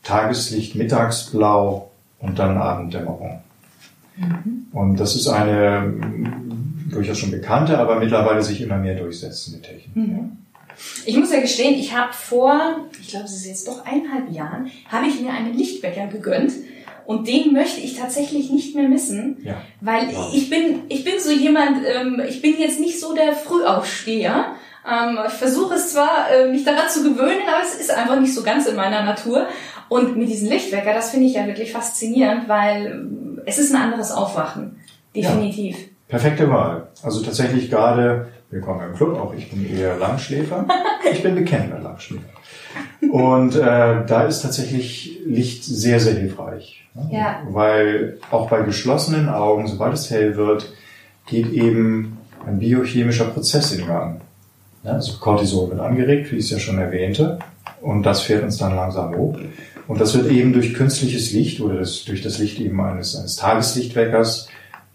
Tageslicht, 0.03 0.75
Mittagsblau 0.75 1.89
und 2.19 2.39
dann 2.39 2.57
Abenddämmerung. 2.57 3.41
Und 4.71 4.99
das 4.99 5.15
ist 5.15 5.27
eine 5.27 5.93
durchaus 6.91 7.19
schon 7.19 7.31
bekannte, 7.31 7.77
aber 7.77 7.99
mittlerweile 7.99 8.43
sich 8.43 8.61
immer 8.61 8.77
mehr 8.77 8.95
durchsetzende 8.95 9.61
Technik. 9.61 9.95
ja. 9.95 10.29
Ich 11.05 11.17
muss 11.17 11.31
ja 11.31 11.41
gestehen, 11.41 11.77
ich 11.77 11.93
habe 11.93 12.13
vor, 12.13 12.57
ich 13.01 13.09
glaube, 13.09 13.25
es 13.25 13.33
ist 13.33 13.45
jetzt 13.45 13.67
doch 13.67 13.85
eineinhalb 13.85 14.31
Jahren, 14.31 14.69
habe 14.87 15.07
ich 15.07 15.19
mir 15.19 15.33
einen 15.33 15.53
Lichtwecker 15.53 16.07
gegönnt. 16.07 16.53
Und 17.09 17.27
den 17.27 17.53
möchte 17.53 17.81
ich 17.81 17.97
tatsächlich 17.97 18.51
nicht 18.51 18.75
mehr 18.75 18.87
missen, 18.87 19.37
Ja. 19.41 19.55
weil 19.81 20.09
ich 20.31 20.47
bin, 20.51 20.81
ich 20.89 21.03
bin 21.03 21.15
so 21.19 21.31
jemand, 21.31 21.77
ähm, 21.83 22.21
ich 22.29 22.39
bin 22.39 22.53
jetzt 22.59 22.79
nicht 22.79 22.99
so 22.99 23.15
der 23.15 23.33
Frühaufsteher. 23.33 24.45
Ähm, 24.87 25.17
ich 25.25 25.33
versuche 25.33 25.73
es 25.73 25.91
zwar, 25.93 26.29
äh, 26.31 26.51
mich 26.51 26.63
daran 26.65 26.87
zu 26.87 27.01
gewöhnen, 27.01 27.41
aber 27.47 27.63
es 27.63 27.73
ist 27.81 27.89
einfach 27.89 28.19
nicht 28.19 28.35
so 28.35 28.43
ganz 28.43 28.67
in 28.67 28.75
meiner 28.75 29.01
Natur. 29.03 29.47
Und 29.87 30.17
mit 30.17 30.29
diesem 30.29 30.49
Lichtwecker, 30.49 30.93
das 30.93 31.09
finde 31.09 31.25
ich 31.25 31.33
ja 31.33 31.47
wirklich 31.47 31.71
faszinierend, 31.71 32.47
weil 32.47 32.85
ähm, 32.85 33.41
es 33.47 33.57
ist 33.57 33.73
ein 33.73 33.81
anderes 33.81 34.11
Aufwachen. 34.11 34.79
Definitiv. 35.15 35.77
Perfekte 36.09 36.47
Wahl. 36.51 36.89
Also 37.01 37.23
tatsächlich 37.23 37.71
gerade, 37.71 38.27
willkommen 38.51 38.87
im 38.87 38.93
Club, 38.95 39.17
auch 39.17 39.33
ich 39.33 39.49
bin 39.49 39.67
eher 39.75 39.97
Langschläfer. 39.97 40.67
Ich 41.11 41.23
bin 41.23 41.33
bekennender 41.33 41.79
Langschläfer. 41.79 42.29
Und 43.11 43.55
äh, 43.55 44.05
da 44.05 44.23
ist 44.27 44.41
tatsächlich 44.41 45.19
Licht 45.25 45.63
sehr, 45.63 45.99
sehr 45.99 46.15
hilfreich. 46.15 46.85
Ja. 47.11 47.41
Weil 47.49 48.17
auch 48.31 48.49
bei 48.49 48.61
geschlossenen 48.61 49.29
Augen, 49.29 49.67
sobald 49.67 49.93
es 49.93 50.09
hell 50.09 50.35
wird, 50.35 50.71
geht 51.25 51.51
eben 51.51 52.17
ein 52.45 52.59
biochemischer 52.59 53.25
Prozess 53.25 53.71
in 53.71 53.87
Gang. 53.87 54.21
Also 54.83 55.17
Cortisol 55.17 55.69
wird 55.69 55.81
angeregt, 55.81 56.31
wie 56.31 56.37
ich 56.37 56.45
es 56.45 56.51
ja 56.51 56.59
schon 56.59 56.79
erwähnte. 56.79 57.39
Und 57.81 58.03
das 58.03 58.21
fährt 58.21 58.43
uns 58.43 58.57
dann 58.57 58.75
langsam 58.75 59.15
hoch. 59.15 59.37
Und 59.87 59.99
das 59.99 60.15
wird 60.15 60.27
eben 60.27 60.53
durch 60.53 60.73
künstliches 60.73 61.31
Licht 61.31 61.61
oder 61.61 61.79
das, 61.79 62.05
durch 62.05 62.21
das 62.21 62.37
Licht 62.37 62.59
eben 62.59 62.79
eines, 62.79 63.15
eines 63.15 63.35
Tageslichtweckers 63.37 64.47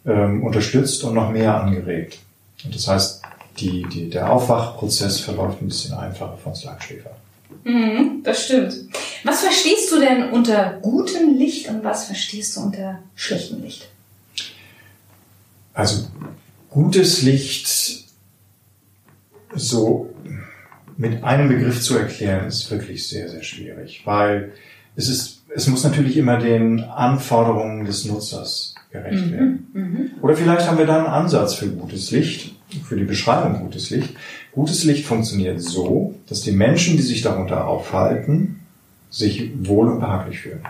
ähm, 0.07 0.45
unterstützt 0.45 1.03
und 1.05 1.15
noch 1.15 1.31
mehr 1.31 1.61
angeregt. 1.61 2.19
Und 2.65 2.75
das 2.75 2.89
heißt, 2.89 3.23
die, 3.59 3.85
die, 3.93 4.11
der 4.11 4.33
Aufwachprozess 4.33 5.21
verläuft 5.21 5.63
ein 5.63 5.69
bisschen 5.69 5.95
einfacher 5.95 6.37
von 6.37 6.55
Slagschläfer. 6.55 7.11
Mhm, 7.65 8.23
das 8.23 8.45
stimmt. 8.45 8.75
Was 9.25 9.41
verstehst 9.41 9.91
du 9.91 9.99
denn 9.99 10.31
unter 10.31 10.79
gutem 10.83 11.37
Licht 11.37 11.69
und 11.69 11.83
was 11.83 12.05
verstehst 12.05 12.57
du 12.57 12.61
unter 12.61 13.01
schlechtem 13.15 13.63
Licht? 13.63 13.89
Also 15.73 16.07
gutes 16.71 17.23
Licht 17.23 18.05
so 19.55 20.15
mit 20.97 21.25
einem 21.25 21.49
Begriff 21.49 21.81
zu 21.81 21.99
erklären, 21.99 22.47
ist 22.47 22.71
wirklich 22.71 23.09
sehr, 23.09 23.29
sehr 23.29 23.43
schwierig, 23.43 24.03
weil 24.05 24.53
es 24.97 25.09
ist, 25.09 25.43
es 25.55 25.67
muss 25.67 25.83
natürlich 25.83 26.17
immer 26.17 26.39
den 26.39 26.81
Anforderungen 26.81 27.85
des 27.85 28.05
Nutzers 28.05 28.75
gerecht 28.93 29.33
werden. 29.33 29.69
Mhm. 29.73 30.11
Oder 30.23 30.37
vielleicht 30.37 30.69
haben 30.69 30.79
wir 30.79 30.87
da 30.87 30.99
einen 30.99 31.07
Ansatz 31.07 31.55
für 31.55 31.67
gutes 31.69 32.11
Licht, 32.13 32.55
für 32.85 32.97
die 32.97 33.05
Beschreibung 33.05 33.61
gutes 33.61 33.91
Licht. 33.91 34.11
Gutes 34.55 34.85
Licht 34.85 35.05
funktioniert 35.05 35.61
so, 35.61 36.15
dass 36.29 36.43
die 36.43 36.53
Menschen, 36.53 36.97
die 36.97 37.03
sich 37.03 37.23
darunter 37.23 37.67
aufhalten, 37.67 38.61
sich 39.11 39.51
wohl 39.63 39.89
und 39.89 40.01
behaglich 40.01 40.41
fühlen. 40.41 40.61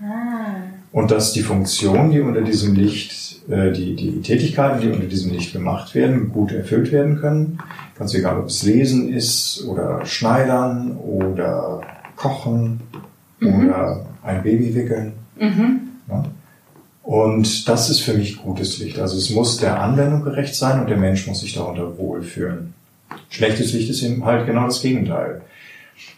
Ah. 0.00 0.54
Und 0.92 1.10
dass 1.10 1.32
die 1.32 1.42
Funktionen, 1.42 2.10
die 2.10 2.20
unter 2.20 2.42
diesem 2.42 2.74
Licht, 2.74 3.42
äh, 3.48 3.72
die, 3.72 3.96
die 3.96 4.22
Tätigkeiten, 4.22 4.80
die 4.80 4.88
unter 4.88 5.06
diesem 5.06 5.32
Licht 5.32 5.52
gemacht 5.52 5.94
werden, 5.94 6.32
gut 6.32 6.52
erfüllt 6.52 6.92
werden 6.92 7.20
können. 7.20 7.58
Ganz 7.98 8.14
egal, 8.14 8.38
ob 8.38 8.46
es 8.46 8.62
Lesen 8.62 9.12
ist 9.12 9.64
oder 9.66 10.06
Schneidern 10.06 10.96
oder 10.96 11.82
Kochen 12.16 12.80
mhm. 13.40 13.68
oder 13.68 14.06
ein 14.22 14.42
Baby 14.42 14.74
wickeln. 14.74 15.12
Mhm. 15.38 15.80
Ja? 16.08 16.24
Und 17.02 17.68
das 17.68 17.90
ist 17.90 18.00
für 18.00 18.14
mich 18.14 18.38
gutes 18.38 18.78
Licht. 18.78 18.98
Also 18.98 19.18
es 19.18 19.28
muss 19.30 19.58
der 19.58 19.82
Anwendung 19.82 20.22
gerecht 20.22 20.54
sein 20.54 20.80
und 20.80 20.88
der 20.88 20.96
Mensch 20.96 21.26
muss 21.26 21.40
sich 21.40 21.54
darunter 21.54 21.98
wohlfühlen. 21.98 22.72
Schlechtes 23.34 23.72
Licht 23.72 23.90
ist 23.90 24.00
eben 24.04 24.24
halt 24.24 24.46
genau 24.46 24.66
das 24.66 24.80
Gegenteil. 24.80 25.42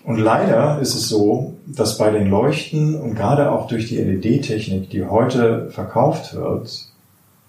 Und 0.05 0.18
leider 0.18 0.81
ist 0.83 0.94
es 0.94 1.09
so, 1.09 1.55
dass 1.64 1.96
bei 1.96 2.11
den 2.11 2.29
Leuchten 2.29 2.94
und 2.94 3.14
gerade 3.14 3.50
auch 3.50 3.68
durch 3.68 3.88
die 3.88 3.96
LED-Technik, 3.96 4.90
die 4.90 5.02
heute 5.07 5.70
verkauft 5.70 6.35
wird, 6.35 6.90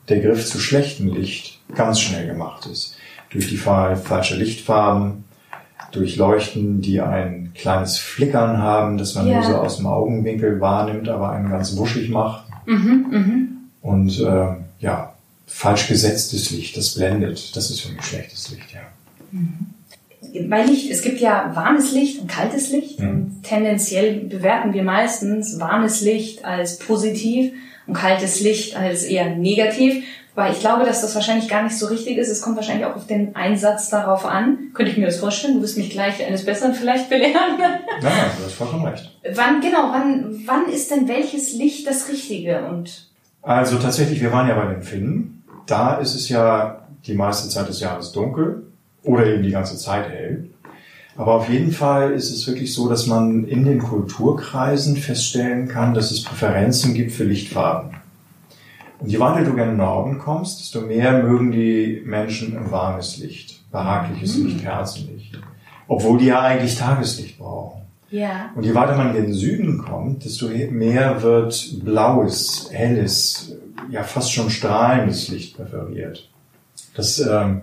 der 0.08 0.22
Griff 0.22 0.46
zu 0.46 0.58
schlechtem 0.60 1.14
Licht 1.14 1.60
ganz 1.76 2.00
schnell 2.00 2.28
gemacht 2.28 2.66
ist. 2.66 2.96
Durch 3.30 3.50
die 3.50 3.58
falsche 3.58 4.38
Lichtfarben, 4.38 5.26
durch 5.92 6.16
Leuchten, 6.16 6.80
die 6.80 7.02
ein 7.02 7.52
kleines 7.54 7.98
Flickern 7.98 8.60
haben, 8.60 8.98
das 8.98 9.16
man 9.16 9.28
ja. 9.28 9.34
nur 9.34 9.44
so 9.44 9.56
aus 9.56 9.78
dem 9.78 9.88
Augenwinkel 9.88 10.62
wahrnimmt, 10.62 11.10
aber 11.10 11.32
einen 11.32 11.50
ganz 11.50 11.76
wuschig 11.76 12.10
macht. 12.10 12.46
Mhm, 12.66 13.06
mh. 13.12 13.38
Und 13.82 14.18
äh, 14.22 14.48
ja, 14.80 15.14
falsch 15.46 15.90
gesetztes 15.90 16.52
Licht, 16.52 16.78
das 16.78 16.96
blendet. 16.96 17.54
Das 17.58 17.70
ist 17.70 17.82
für 17.82 17.92
mich 17.92 18.06
schlechtes 18.06 18.50
Licht, 18.52 18.72
ja. 18.74 18.80
Mhm. 19.32 20.50
Bei 20.50 20.64
Licht, 20.64 20.92
es 20.92 21.02
gibt 21.02 21.20
ja 21.20 21.52
warmes 21.54 21.92
Licht 21.92 22.22
und 22.22 22.28
kaltes 22.28 22.72
Licht. 22.72 23.00
Mhm. 23.00 23.10
Und 23.10 23.44
tendenziell 23.44 24.22
bewerten 24.22 24.74
wir 24.74 24.84
meistens 24.84 25.60
warmes 25.60 26.02
Licht 26.02 26.44
als 26.44 26.80
positiv 26.80 27.54
und 27.86 27.94
kaltes 27.94 28.42
Licht 28.42 28.76
als 28.76 29.04
eher 29.04 29.36
negativ. 29.36 30.04
Weil 30.36 30.54
ich 30.54 30.60
glaube, 30.60 30.86
dass 30.86 31.02
das 31.02 31.16
wahrscheinlich 31.16 31.50
gar 31.50 31.64
nicht 31.64 31.76
so 31.76 31.88
richtig 31.88 32.18
ist. 32.18 32.30
Es 32.30 32.42
kommt 32.42 32.58
wahrscheinlich 32.58 32.86
auch 32.86 32.96
auf 32.96 33.08
den 33.08 33.36
Einsatz 33.36 33.90
darauf 33.90 34.24
an. 34.24 34.70
Könnte 34.76 34.92
ich 34.92 34.98
mir 35.00 35.08
das 35.08 35.18
vorstellen? 35.18 35.56
Du 35.56 35.64
wirst 35.64 35.78
mich 35.78 35.90
gleich 35.90 36.24
eines 36.24 36.46
Besseren 36.46 36.76
vielleicht 36.76 37.10
belehren. 37.10 37.58
Nein, 38.04 38.32
du 38.38 38.46
hast 38.46 38.54
vollkommen 38.54 38.86
recht. 38.86 39.18
Wann, 39.34 39.62
genau, 39.62 39.92
wann, 39.92 40.44
wann 40.46 40.70
ist 40.72 40.92
denn 40.92 41.08
welches 41.08 41.54
Licht 41.54 41.88
das 41.88 42.08
Richtige? 42.08 42.68
Und 42.68 43.10
also 43.42 43.78
tatsächlich, 43.80 44.22
wir 44.22 44.32
waren 44.32 44.48
ja 44.48 44.54
bei 44.54 44.72
den 44.72 44.84
Finnen. 44.84 45.44
Da 45.66 45.96
ist 45.96 46.14
es 46.14 46.30
ja 46.30 46.88
die 47.08 47.16
meiste 47.16 47.50
Zeit 47.50 47.68
des 47.68 47.80
Jahres 47.80 48.12
dunkel 48.12 48.67
oder 49.08 49.26
eben 49.26 49.44
die 49.44 49.52
ganze 49.52 49.78
Zeit 49.78 50.10
hell. 50.10 50.50
Aber 51.16 51.34
auf 51.34 51.50
jeden 51.50 51.72
Fall 51.72 52.12
ist 52.12 52.32
es 52.32 52.46
wirklich 52.48 52.74
so, 52.74 52.88
dass 52.88 53.08
man 53.08 53.46
in 53.46 53.66
den 53.66 53.80
Kulturkreisen 53.80 54.96
feststellen 54.98 55.68
kann, 55.68 55.96
dass 55.96 56.12
es 56.12 56.24
Präferenzen 56.24 56.94
gibt 56.94 57.12
für 57.12 57.24
Lichtfarben. 57.24 57.98
Und 59.00 59.10
je 59.10 59.20
weiter 59.20 59.44
du 59.44 59.58
in 59.58 59.78
Norden 59.78 60.20
kommst, 60.20 60.60
desto 60.60 60.82
mehr 60.82 61.24
mögen 61.24 61.52
die 61.52 62.02
Menschen 62.06 62.58
ein 62.58 62.72
warmes 62.72 63.18
Licht, 63.18 63.64
behagliches 63.72 64.38
mhm. 64.38 64.46
Licht, 64.46 64.62
Kerzenlicht. 64.62 65.40
Obwohl 65.88 66.20
die 66.20 66.28
ja 66.28 66.42
eigentlich 66.42 66.78
Tageslicht 66.78 67.38
brauchen. 67.40 67.82
Ja. 68.10 68.52
Und 68.56 68.64
je 68.64 68.74
weiter 68.74 68.96
man 68.96 69.16
in 69.16 69.24
den 69.24 69.34
Süden 69.34 69.80
kommt, 69.80 70.24
desto 70.24 70.48
mehr 70.48 71.22
wird 71.22 71.84
blaues, 71.84 72.70
helles, 72.72 73.56
ja 73.90 74.04
fast 74.04 74.32
schon 74.32 74.50
strahlendes 74.50 75.28
Licht 75.30 75.58
präferiert. 75.58 76.30
Das 76.96 77.20
ähm, 77.20 77.62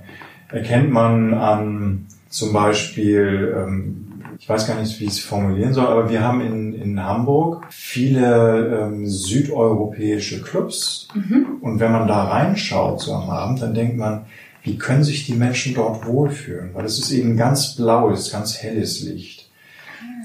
erkennt 0.55 0.91
man 0.91 1.35
an 1.35 2.07
zum 2.29 2.53
Beispiel 2.53 3.55
ähm, 3.57 4.05
ich 4.39 4.49
weiß 4.49 4.67
gar 4.67 4.79
nicht, 4.79 5.01
wie 5.01 5.05
ich 5.05 5.13
es 5.13 5.21
formulieren 5.21 5.73
soll, 5.73 5.87
aber 5.87 6.11
wir 6.11 6.23
haben 6.23 6.41
in, 6.41 6.75
in 6.75 7.03
Hamburg 7.03 7.65
viele 7.71 8.79
ähm, 8.79 9.07
südeuropäische 9.07 10.43
Clubs. 10.43 11.09
Mhm. 11.15 11.59
Und 11.63 11.81
wenn 11.81 11.93
man 11.93 12.07
da 12.07 12.25
reinschaut 12.25 13.01
so 13.01 13.15
am 13.15 13.31
Abend, 13.31 13.63
dann 13.63 13.73
denkt 13.73 13.97
man, 13.97 14.27
wie 14.63 14.77
können 14.77 15.05
sich 15.05 15.25
die 15.25 15.35
Menschen 15.35 15.75
dort 15.75 16.07
wohlfühlen? 16.07 16.71
Weil 16.75 16.85
es 16.85 16.99
ist 16.99 17.11
eben 17.13 17.39
ganz 17.39 17.77
blaues, 17.77 18.33
ganz 18.33 18.59
helles 18.59 19.03
Licht. 19.03 19.51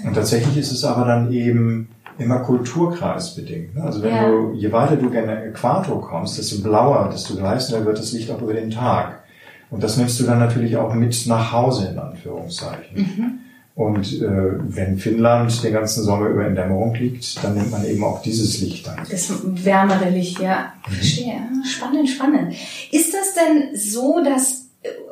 Und 0.05 0.15
tatsächlich 0.15 0.57
ist 0.57 0.71
es 0.71 0.83
aber 0.83 1.05
dann 1.05 1.31
eben 1.31 1.89
immer 2.17 2.39
kulturkreisbedingt. 2.39 3.75
Ne? 3.75 3.83
Also 3.83 4.01
wenn 4.01 4.15
ja. 4.15 4.29
du, 4.29 4.53
je 4.53 4.71
weiter 4.71 4.95
du 4.95 5.09
gerne 5.09 5.45
Äquator 5.45 6.01
kommst, 6.01 6.37
desto 6.37 6.61
blauer, 6.61 7.09
desto 7.09 7.35
gleißender 7.35 7.85
wird 7.85 7.99
das 7.99 8.11
Licht 8.11 8.29
auch 8.31 8.41
über 8.41 8.53
den 8.53 8.69
Tag. 8.69 9.23
Und 9.71 9.83
das 9.83 9.97
nimmst 9.97 10.19
du 10.19 10.23
dann 10.23 10.39
natürlich 10.39 10.77
auch 10.77 10.93
mit 10.93 11.25
nach 11.27 11.51
Hause, 11.51 11.89
in 11.89 11.99
Anführungszeichen. 11.99 12.97
Mhm. 12.97 13.39
Und 13.75 14.21
äh, 14.21 14.75
wenn 14.75 14.97
Finnland 14.97 15.63
den 15.63 15.71
ganzen 15.71 16.03
Sommer 16.03 16.27
über 16.27 16.45
in 16.45 16.55
Dämmerung 16.55 16.93
liegt, 16.95 17.41
dann 17.43 17.55
nimmt 17.55 17.71
man 17.71 17.85
eben 17.85 18.03
auch 18.03 18.21
dieses 18.21 18.59
Licht 18.59 18.85
dann. 18.85 18.97
Das 19.09 19.31
wärmere 19.43 20.09
Licht, 20.09 20.39
ja. 20.39 20.73
Mhm. 20.87 20.91
Verstehe. 20.91 21.41
Spannend, 21.63 22.09
spannend. 22.09 22.55
Ist 22.91 23.13
das 23.13 23.35
denn 23.35 23.77
so, 23.77 24.21
dass, 24.23 24.65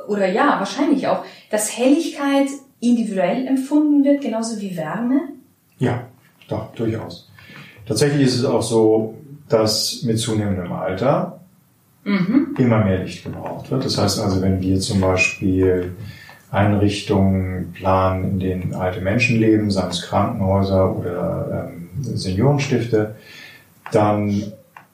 oder 0.10 0.28
ja, 0.28 0.60
wahrscheinlich 0.60 1.08
auch, 1.08 1.24
dass 1.50 1.78
Helligkeit 1.78 2.50
individuell 2.82 3.48
empfunden 3.48 4.04
wird, 4.04 4.22
genauso 4.22 4.60
wie 4.60 4.76
Wärme? 4.76 5.22
Ja, 5.80 6.04
doch, 6.50 6.74
durchaus. 6.76 7.30
Tatsächlich 7.88 8.28
ist 8.28 8.39
es 8.39 8.46
auch 8.46 8.62
so, 8.62 9.15
dass 9.48 10.04
mit 10.04 10.20
zunehmendem 10.20 10.74
Alter 10.74 11.39
mhm. 12.08 12.56
immer 12.58 12.84
mehr 12.84 13.04
Licht 13.04 13.24
gebraucht 13.24 13.70
wird. 13.70 13.86
Das 13.86 13.98
heißt 13.98 14.20
also, 14.20 14.41
wenn 14.41 14.62
wir 14.62 14.80
zum 14.80 15.02
Beispiel 15.02 15.91
Einrichtungen 16.50 17.74
planen, 17.74 18.32
in 18.32 18.39
denen 18.39 18.74
alte 18.74 19.02
Menschen 19.02 19.39
leben, 19.39 19.70
seien 19.70 19.89
es 19.89 20.02
Krankenhäuser 20.04 20.98
oder 20.98 21.70
ähm, 21.70 21.89
Seniorenstifte, 22.02 23.15
dann 23.91 24.43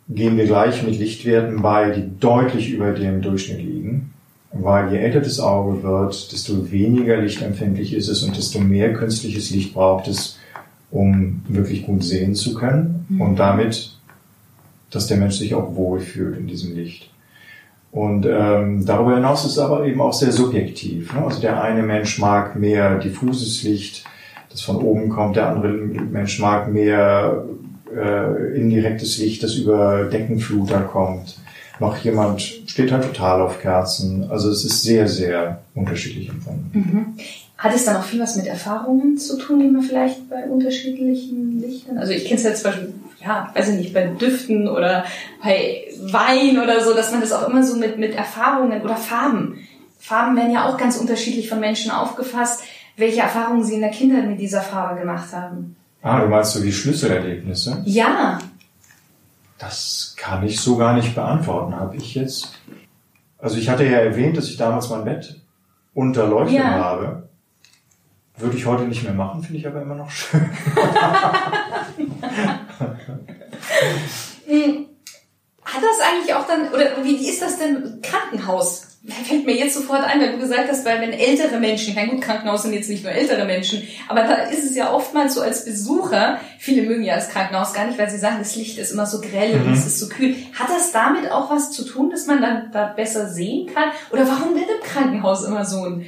gehen 0.10 0.38
wir 0.38 0.46
gleich 0.46 0.84
mit 0.84 0.98
Lichtwerten 0.98 1.62
bei, 1.62 1.92
die 1.92 2.20
deutlich 2.20 2.72
über 2.72 2.92
dem 2.92 3.22
Durchschnitt 3.22 3.60
liegen. 3.60 4.14
Weil 4.52 4.92
je 4.92 5.00
älter 5.00 5.22
das 5.22 5.40
Auge 5.40 5.82
wird, 5.82 6.32
desto 6.32 6.72
weniger 6.72 7.18
lichtempfindlich 7.18 7.94
ist 7.94 8.08
es 8.08 8.22
und 8.22 8.38
desto 8.38 8.60
mehr 8.60 8.94
künstliches 8.94 9.50
Licht 9.50 9.74
braucht 9.74 10.08
es, 10.08 10.38
um 10.92 11.42
wirklich 11.48 11.86
gut 11.88 12.04
sehen 12.04 12.36
zu 12.36 12.54
können 12.54 13.06
mhm. 13.10 13.22
und 13.22 13.36
damit, 13.38 13.93
dass 14.94 15.08
der 15.08 15.18
Mensch 15.18 15.36
sich 15.36 15.54
auch 15.56 15.76
wohlfühlt 15.76 16.38
in 16.38 16.48
diesem 16.48 16.76
Licht. 16.76 17.10
Und 17.92 18.26
ähm, 18.26 18.86
darüber 18.86 19.16
hinaus 19.16 19.46
ist 19.46 19.52
es 19.54 19.60
aber 19.60 19.86
eben 19.86 20.02
auch 20.02 20.14
sehr 20.14 20.32
subjektiv. 20.32 21.14
Ne? 21.14 21.24
Also 21.24 21.40
der 21.42 21.62
eine 21.62 21.84
Mensch 21.84 22.18
mag 22.18 22.56
mehr 22.56 22.98
diffuses 22.98 23.62
Licht, 23.64 24.04
das 24.50 24.62
von 24.62 24.78
oben 24.78 25.10
kommt, 25.10 25.36
der 25.36 25.50
andere 25.50 25.70
Mensch 25.70 26.40
mag 26.40 26.72
mehr 26.72 27.44
äh, 27.96 28.58
indirektes 28.58 29.20
Licht, 29.20 29.44
das 29.44 29.56
über 29.56 30.06
Deckenfluter 30.06 30.82
kommt. 30.82 31.38
Noch 31.80 31.98
jemand 31.98 32.42
steht 32.42 32.92
halt 32.92 33.04
total 33.04 33.42
auf 33.42 33.60
Kerzen. 33.60 34.30
Also 34.30 34.50
es 34.50 34.64
ist 34.66 34.84
sehr, 34.84 35.08
sehr 35.08 35.62
unterschiedlich 35.76 36.30
empfunden. 36.30 36.72
Mhm. 36.74 37.06
Hat 37.58 37.76
es 37.76 37.86
dann 37.86 37.98
auch 37.98 38.04
viel 38.04 38.20
was 38.20 38.36
mit 38.36 38.48
Erfahrungen 38.48 39.18
zu 39.18 39.38
tun, 39.38 39.60
die 39.60 39.68
man 39.68 39.82
vielleicht 39.84 40.30
bei 40.30 40.46
unterschiedlichen 40.46 41.62
Lichtern? 41.62 41.98
Also 41.98 42.12
ich 42.12 42.26
kenne 42.26 42.38
es 42.38 42.44
ja 42.44 42.54
zum 42.54 42.72
Beispiel 42.72 42.94
ja, 43.24 43.50
weiß 43.54 43.70
ich 43.70 43.76
nicht, 43.76 43.94
bei 43.94 44.08
Düften 44.08 44.68
oder 44.68 45.06
bei 45.42 45.86
Wein 46.02 46.60
oder 46.60 46.84
so, 46.84 46.94
dass 46.94 47.12
man 47.12 47.22
das 47.22 47.32
auch 47.32 47.48
immer 47.48 47.64
so 47.64 47.78
mit, 47.78 47.98
mit 47.98 48.16
Erfahrungen 48.16 48.82
oder 48.82 48.96
Farben. 48.96 49.60
Farben 50.00 50.36
werden 50.36 50.52
ja 50.52 50.68
auch 50.68 50.78
ganz 50.78 50.98
unterschiedlich 50.98 51.48
von 51.48 51.60
Menschen 51.60 51.92
aufgefasst, 51.92 52.64
welche 52.98 53.22
Erfahrungen 53.22 53.64
sie 53.64 53.76
in 53.76 53.82
der 53.82 53.92
Kindheit 53.92 54.28
mit 54.28 54.40
dieser 54.40 54.62
Farbe 54.62 55.00
gemacht 55.00 55.32
haben. 55.32 55.76
Ah, 56.02 56.20
du 56.20 56.28
meinst 56.28 56.52
so 56.52 56.62
wie 56.64 56.72
Schlüsselerlebnisse? 56.72 57.82
Ja. 57.86 58.40
Das 59.58 60.16
kann 60.18 60.44
ich 60.44 60.60
so 60.60 60.76
gar 60.76 60.94
nicht 60.94 61.16
beantworten, 61.16 61.76
habe 61.76 61.96
ich 61.96 62.16
jetzt. 62.16 62.60
Also 63.38 63.58
ich 63.58 63.70
hatte 63.70 63.86
ja 63.86 64.00
erwähnt, 64.00 64.36
dass 64.36 64.50
ich 64.50 64.58
damals 64.58 64.90
mein 64.90 65.06
Bett 65.06 65.40
unterleuchtet 65.94 66.60
ja. 66.60 66.66
habe. 66.66 67.30
Würde 68.36 68.58
ich 68.58 68.66
heute 68.66 68.84
nicht 68.84 69.04
mehr 69.04 69.14
machen, 69.14 69.44
finde 69.44 69.60
ich 69.60 69.68
aber 69.68 69.82
immer 69.82 69.96
noch 69.96 70.10
schön. 70.10 70.50
Hm. 74.48 74.86
Hat 75.64 75.82
das 75.82 76.00
eigentlich 76.06 76.34
auch 76.34 76.46
dann, 76.46 76.68
oder 76.74 77.04
wie, 77.04 77.30
ist 77.30 77.42
das 77.42 77.58
denn 77.58 78.02
Krankenhaus? 78.02 78.94
fällt 79.06 79.46
mir 79.46 79.56
jetzt 79.56 79.74
sofort 79.74 80.04
ein, 80.04 80.22
weil 80.22 80.32
du 80.32 80.40
gesagt 80.40 80.70
hast, 80.70 80.86
weil 80.86 81.02
wenn 81.02 81.12
ältere 81.12 81.60
Menschen, 81.60 81.94
kein 81.94 82.10
gut 82.10 82.22
Krankenhaus 82.22 82.64
sind 82.64 82.74
jetzt 82.74 82.90
nicht 82.90 83.04
nur 83.04 83.12
ältere 83.12 83.44
Menschen, 83.44 83.84
aber 84.08 84.24
da 84.24 84.36
ist 84.36 84.64
es 84.64 84.76
ja 84.76 84.94
oftmals 84.94 85.34
so 85.34 85.42
als 85.42 85.66
Besucher, 85.66 86.40
viele 86.58 86.84
mögen 86.84 87.04
ja 87.04 87.16
das 87.16 87.30
Krankenhaus 87.30 87.74
gar 87.74 87.86
nicht, 87.86 88.00
weil 88.00 88.10
sie 88.10 88.18
sagen, 88.18 88.38
das 88.40 88.56
Licht 88.56 88.78
ist 88.78 88.92
immer 88.92 89.06
so 89.06 89.20
grell 89.20 89.60
mhm. 89.60 89.68
und 89.68 89.74
es 89.74 89.86
ist 89.86 90.00
so 90.00 90.08
kühl. 90.08 90.36
Hat 90.58 90.70
das 90.70 90.94
damit 90.94 91.30
auch 91.30 91.52
was 91.52 91.72
zu 91.72 91.84
tun, 91.84 92.12
dass 92.12 92.28
man 92.28 92.42
dann 92.42 92.72
da 92.72 92.88
besser 92.88 93.28
sehen 93.28 93.70
kann? 93.74 93.90
Oder 94.12 94.26
warum 94.26 94.56
wird 94.56 94.70
im 94.70 94.82
Krankenhaus 94.82 95.44
immer 95.44 95.66
so 95.66 95.84
ein 95.84 96.06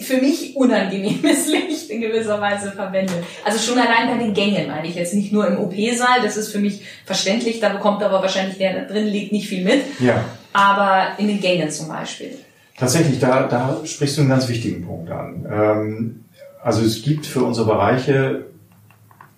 für 0.00 0.16
mich 0.18 0.56
unangenehmes 0.56 1.46
Licht 1.52 1.90
in 1.90 2.00
gewisser 2.00 2.40
Weise 2.40 2.72
verwendet. 2.72 3.22
Also 3.44 3.58
schon 3.58 3.78
allein 3.78 4.08
bei 4.08 4.24
den 4.24 4.34
Gängen 4.34 4.68
meine 4.68 4.86
ich 4.86 4.94
jetzt 4.94 5.14
nicht 5.14 5.32
nur 5.32 5.46
im 5.46 5.58
OP-Saal, 5.58 6.22
das 6.22 6.36
ist 6.36 6.50
für 6.50 6.58
mich 6.58 6.82
verständlich, 7.04 7.60
da 7.60 7.68
bekommt 7.68 8.02
aber 8.02 8.22
wahrscheinlich 8.22 8.58
der 8.58 8.80
da 8.80 8.92
drin 8.92 9.06
liegt 9.06 9.32
nicht 9.32 9.48
viel 9.48 9.64
mit. 9.64 9.82
Ja. 10.00 10.24
Aber 10.52 11.18
in 11.18 11.28
den 11.28 11.40
Gängen 11.40 11.70
zum 11.70 11.88
Beispiel. 11.88 12.38
Tatsächlich, 12.76 13.20
da, 13.20 13.46
da 13.46 13.80
sprichst 13.84 14.16
du 14.16 14.22
einen 14.22 14.30
ganz 14.30 14.48
wichtigen 14.48 14.84
Punkt 14.84 15.10
an. 15.10 15.46
Ähm, 15.50 16.24
also 16.62 16.82
es 16.82 17.02
gibt 17.02 17.26
für 17.26 17.42
unsere 17.44 17.66
Bereiche, 17.66 18.46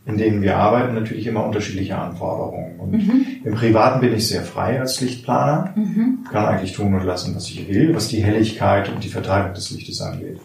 in 0.06 0.18
denen 0.18 0.42
wir 0.42 0.56
arbeiten, 0.56 0.94
natürlich 0.94 1.26
immer 1.26 1.44
unterschiedliche 1.44 1.96
Anforderungen. 1.96 2.78
Und 2.78 2.92
mhm. 2.92 3.26
im 3.42 3.54
Privaten 3.54 4.00
bin 4.00 4.14
ich 4.14 4.28
sehr 4.28 4.42
frei 4.42 4.78
als 4.78 5.00
Lichtplaner, 5.00 5.72
mhm. 5.76 6.24
kann 6.30 6.44
eigentlich 6.44 6.72
tun 6.72 6.94
und 6.94 7.04
lassen, 7.04 7.34
was 7.34 7.48
ich 7.48 7.68
will, 7.68 7.94
was 7.94 8.08
die 8.08 8.22
Helligkeit 8.22 8.90
und 8.90 9.02
die 9.02 9.08
Verteilung 9.08 9.54
des 9.54 9.70
Lichtes 9.70 10.02
angeht. 10.02 10.38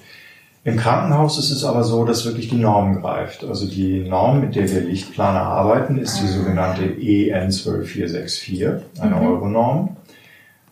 Im 0.64 0.78
Krankenhaus 0.78 1.38
ist 1.40 1.52
es 1.52 1.64
aber 1.64 1.84
so, 1.84 2.06
dass 2.06 2.26
wirklich 2.26 2.50
die 2.50 2.58
Norm 2.58 3.02
greift. 3.02 3.44
Also 3.44 3.68
die 3.68 4.02
Norm, 4.08 4.42
mit 4.42 4.56
der 4.56 4.70
wir 4.72 4.82
Lichtplaner 4.82 5.42
arbeiten, 5.42 5.98
ist 5.98 6.20
die 6.20 6.26
ah. 6.26 6.32
sogenannte 6.32 6.84
EN 6.84 7.52
12464, 7.52 8.68
eine 9.00 9.16
mhm. 9.16 9.22
Euronorm. 9.22 9.98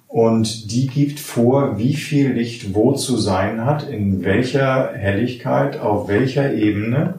Und 0.07 0.71
die 0.71 0.87
gibt 0.87 1.19
vor, 1.19 1.77
wie 1.77 1.93
viel 1.93 2.31
Licht 2.31 2.73
wo 2.73 2.93
zu 2.93 3.17
sein 3.17 3.65
hat, 3.65 3.89
in 3.89 4.23
welcher 4.23 4.93
Helligkeit, 4.93 5.79
auf 5.79 6.07
welcher 6.07 6.53
Ebene, 6.53 7.15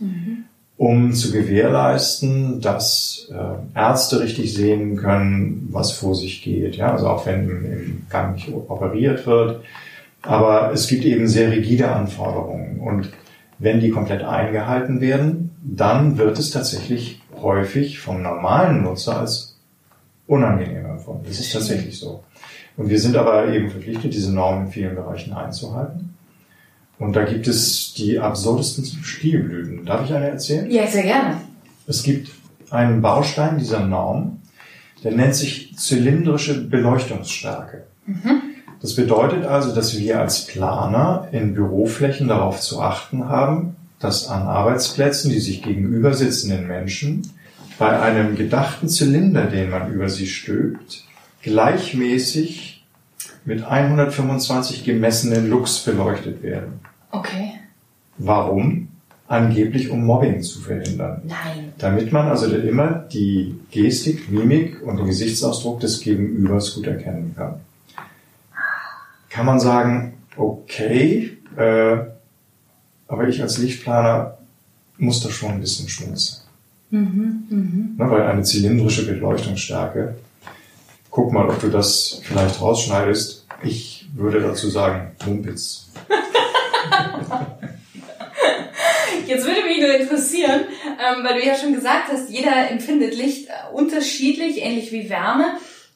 mhm. 0.00 0.37
Um 0.78 1.12
zu 1.12 1.32
gewährleisten, 1.32 2.60
dass 2.60 3.28
äh, 3.32 3.78
Ärzte 3.78 4.20
richtig 4.20 4.54
sehen 4.54 4.96
können, 4.96 5.68
was 5.72 5.90
vor 5.90 6.14
sich 6.14 6.40
geht. 6.42 6.76
Ja, 6.76 6.92
also 6.92 7.08
auch 7.08 7.26
wenn 7.26 7.50
im, 7.50 7.64
im 7.64 8.06
Gang 8.08 8.36
nicht 8.36 8.48
operiert 8.52 9.26
wird. 9.26 9.60
Aber 10.22 10.72
es 10.72 10.86
gibt 10.86 11.04
eben 11.04 11.26
sehr 11.26 11.50
rigide 11.50 11.90
Anforderungen. 11.90 12.78
Und 12.80 13.10
wenn 13.58 13.80
die 13.80 13.90
komplett 13.90 14.22
eingehalten 14.22 15.00
werden, 15.00 15.50
dann 15.62 16.16
wird 16.16 16.38
es 16.38 16.52
tatsächlich 16.52 17.20
häufig 17.42 17.98
vom 17.98 18.22
normalen 18.22 18.82
Nutzer 18.82 19.18
als 19.18 19.56
unangenehm 20.28 20.86
empfunden. 20.86 21.24
Das 21.26 21.40
ist 21.40 21.52
tatsächlich 21.52 21.98
so. 21.98 22.22
Und 22.76 22.88
wir 22.88 23.00
sind 23.00 23.16
aber 23.16 23.52
eben 23.52 23.68
verpflichtet, 23.68 24.14
diese 24.14 24.32
Normen 24.32 24.66
in 24.66 24.72
vielen 24.72 24.94
Bereichen 24.94 25.32
einzuhalten. 25.32 26.07
Und 26.98 27.14
da 27.14 27.24
gibt 27.24 27.46
es 27.46 27.94
die 27.94 28.18
absurdesten 28.18 28.84
Stilblüten. 28.84 29.84
Darf 29.84 30.04
ich 30.04 30.12
eine 30.12 30.28
erzählen? 30.28 30.70
Ja, 30.70 30.86
sehr 30.86 31.04
gerne. 31.04 31.40
Es 31.86 32.02
gibt 32.02 32.30
einen 32.70 33.00
Baustein 33.00 33.58
dieser 33.58 33.86
Norm, 33.86 34.40
der 35.04 35.12
nennt 35.12 35.34
sich 35.34 35.76
zylindrische 35.76 36.60
Beleuchtungsstärke. 36.64 37.84
Mhm. 38.06 38.42
Das 38.80 38.94
bedeutet 38.94 39.44
also, 39.44 39.74
dass 39.74 39.98
wir 39.98 40.20
als 40.20 40.46
Planer 40.46 41.28
in 41.32 41.54
Büroflächen 41.54 42.28
darauf 42.28 42.60
zu 42.60 42.80
achten 42.80 43.28
haben, 43.28 43.76
dass 43.98 44.28
an 44.28 44.42
Arbeitsplätzen, 44.42 45.30
die 45.30 45.40
sich 45.40 45.62
gegenüber 45.62 46.14
sitzenden 46.14 46.66
Menschen, 46.66 47.22
bei 47.78 48.00
einem 48.00 48.36
gedachten 48.36 48.88
Zylinder, 48.88 49.44
den 49.44 49.70
man 49.70 49.92
über 49.92 50.08
sie 50.08 50.26
stülpt, 50.26 51.04
gleichmäßig 51.42 52.77
mit 53.44 53.64
125 53.64 54.84
gemessenen 54.84 55.48
Lux 55.48 55.84
beleuchtet 55.84 56.42
werden. 56.42 56.80
Okay. 57.10 57.52
Warum? 58.18 58.88
Angeblich 59.26 59.90
um 59.90 60.04
Mobbing 60.04 60.42
zu 60.42 60.60
verhindern. 60.60 61.22
Nein. 61.24 61.72
Damit 61.78 62.12
man 62.12 62.28
also 62.28 62.46
immer 62.46 63.06
die 63.12 63.58
Gestik, 63.70 64.30
Mimik 64.30 64.82
und 64.82 64.96
den 64.96 65.06
Gesichtsausdruck 65.06 65.80
des 65.80 66.00
Gegenübers 66.00 66.74
gut 66.74 66.86
erkennen 66.86 67.34
kann. 67.36 67.60
Kann 69.28 69.46
man 69.46 69.60
sagen, 69.60 70.14
okay, 70.36 71.36
äh, 71.56 71.98
aber 73.06 73.28
ich 73.28 73.42
als 73.42 73.58
Lichtplaner 73.58 74.38
muss 74.96 75.20
da 75.22 75.30
schon 75.30 75.52
ein 75.52 75.60
bisschen 75.60 75.88
schmunzeln. 75.88 76.42
Mhm, 76.90 77.42
mh. 77.50 78.04
ne, 78.04 78.10
weil 78.10 78.22
eine 78.22 78.42
zylindrische 78.42 79.06
Beleuchtungsstärke, 79.06 80.16
guck 81.18 81.32
mal, 81.32 81.48
ob 81.48 81.60
du 81.60 81.68
das 81.68 82.20
vielleicht 82.22 82.60
rausschneidest. 82.60 83.44
Ich 83.64 84.06
würde 84.14 84.40
dazu 84.40 84.68
sagen, 84.68 85.16
Mumpitz. 85.26 85.88
Jetzt 89.26 89.44
würde 89.44 89.64
mich 89.64 89.80
nur 89.80 89.96
interessieren, 89.96 90.60
ähm, 90.80 91.24
weil 91.24 91.40
du 91.40 91.44
ja 91.44 91.56
schon 91.56 91.74
gesagt 91.74 92.12
hast, 92.12 92.30
jeder 92.30 92.70
empfindet 92.70 93.16
Licht 93.16 93.48
äh, 93.48 93.74
unterschiedlich, 93.74 94.62
ähnlich 94.62 94.92
wie 94.92 95.10
Wärme. 95.10 95.46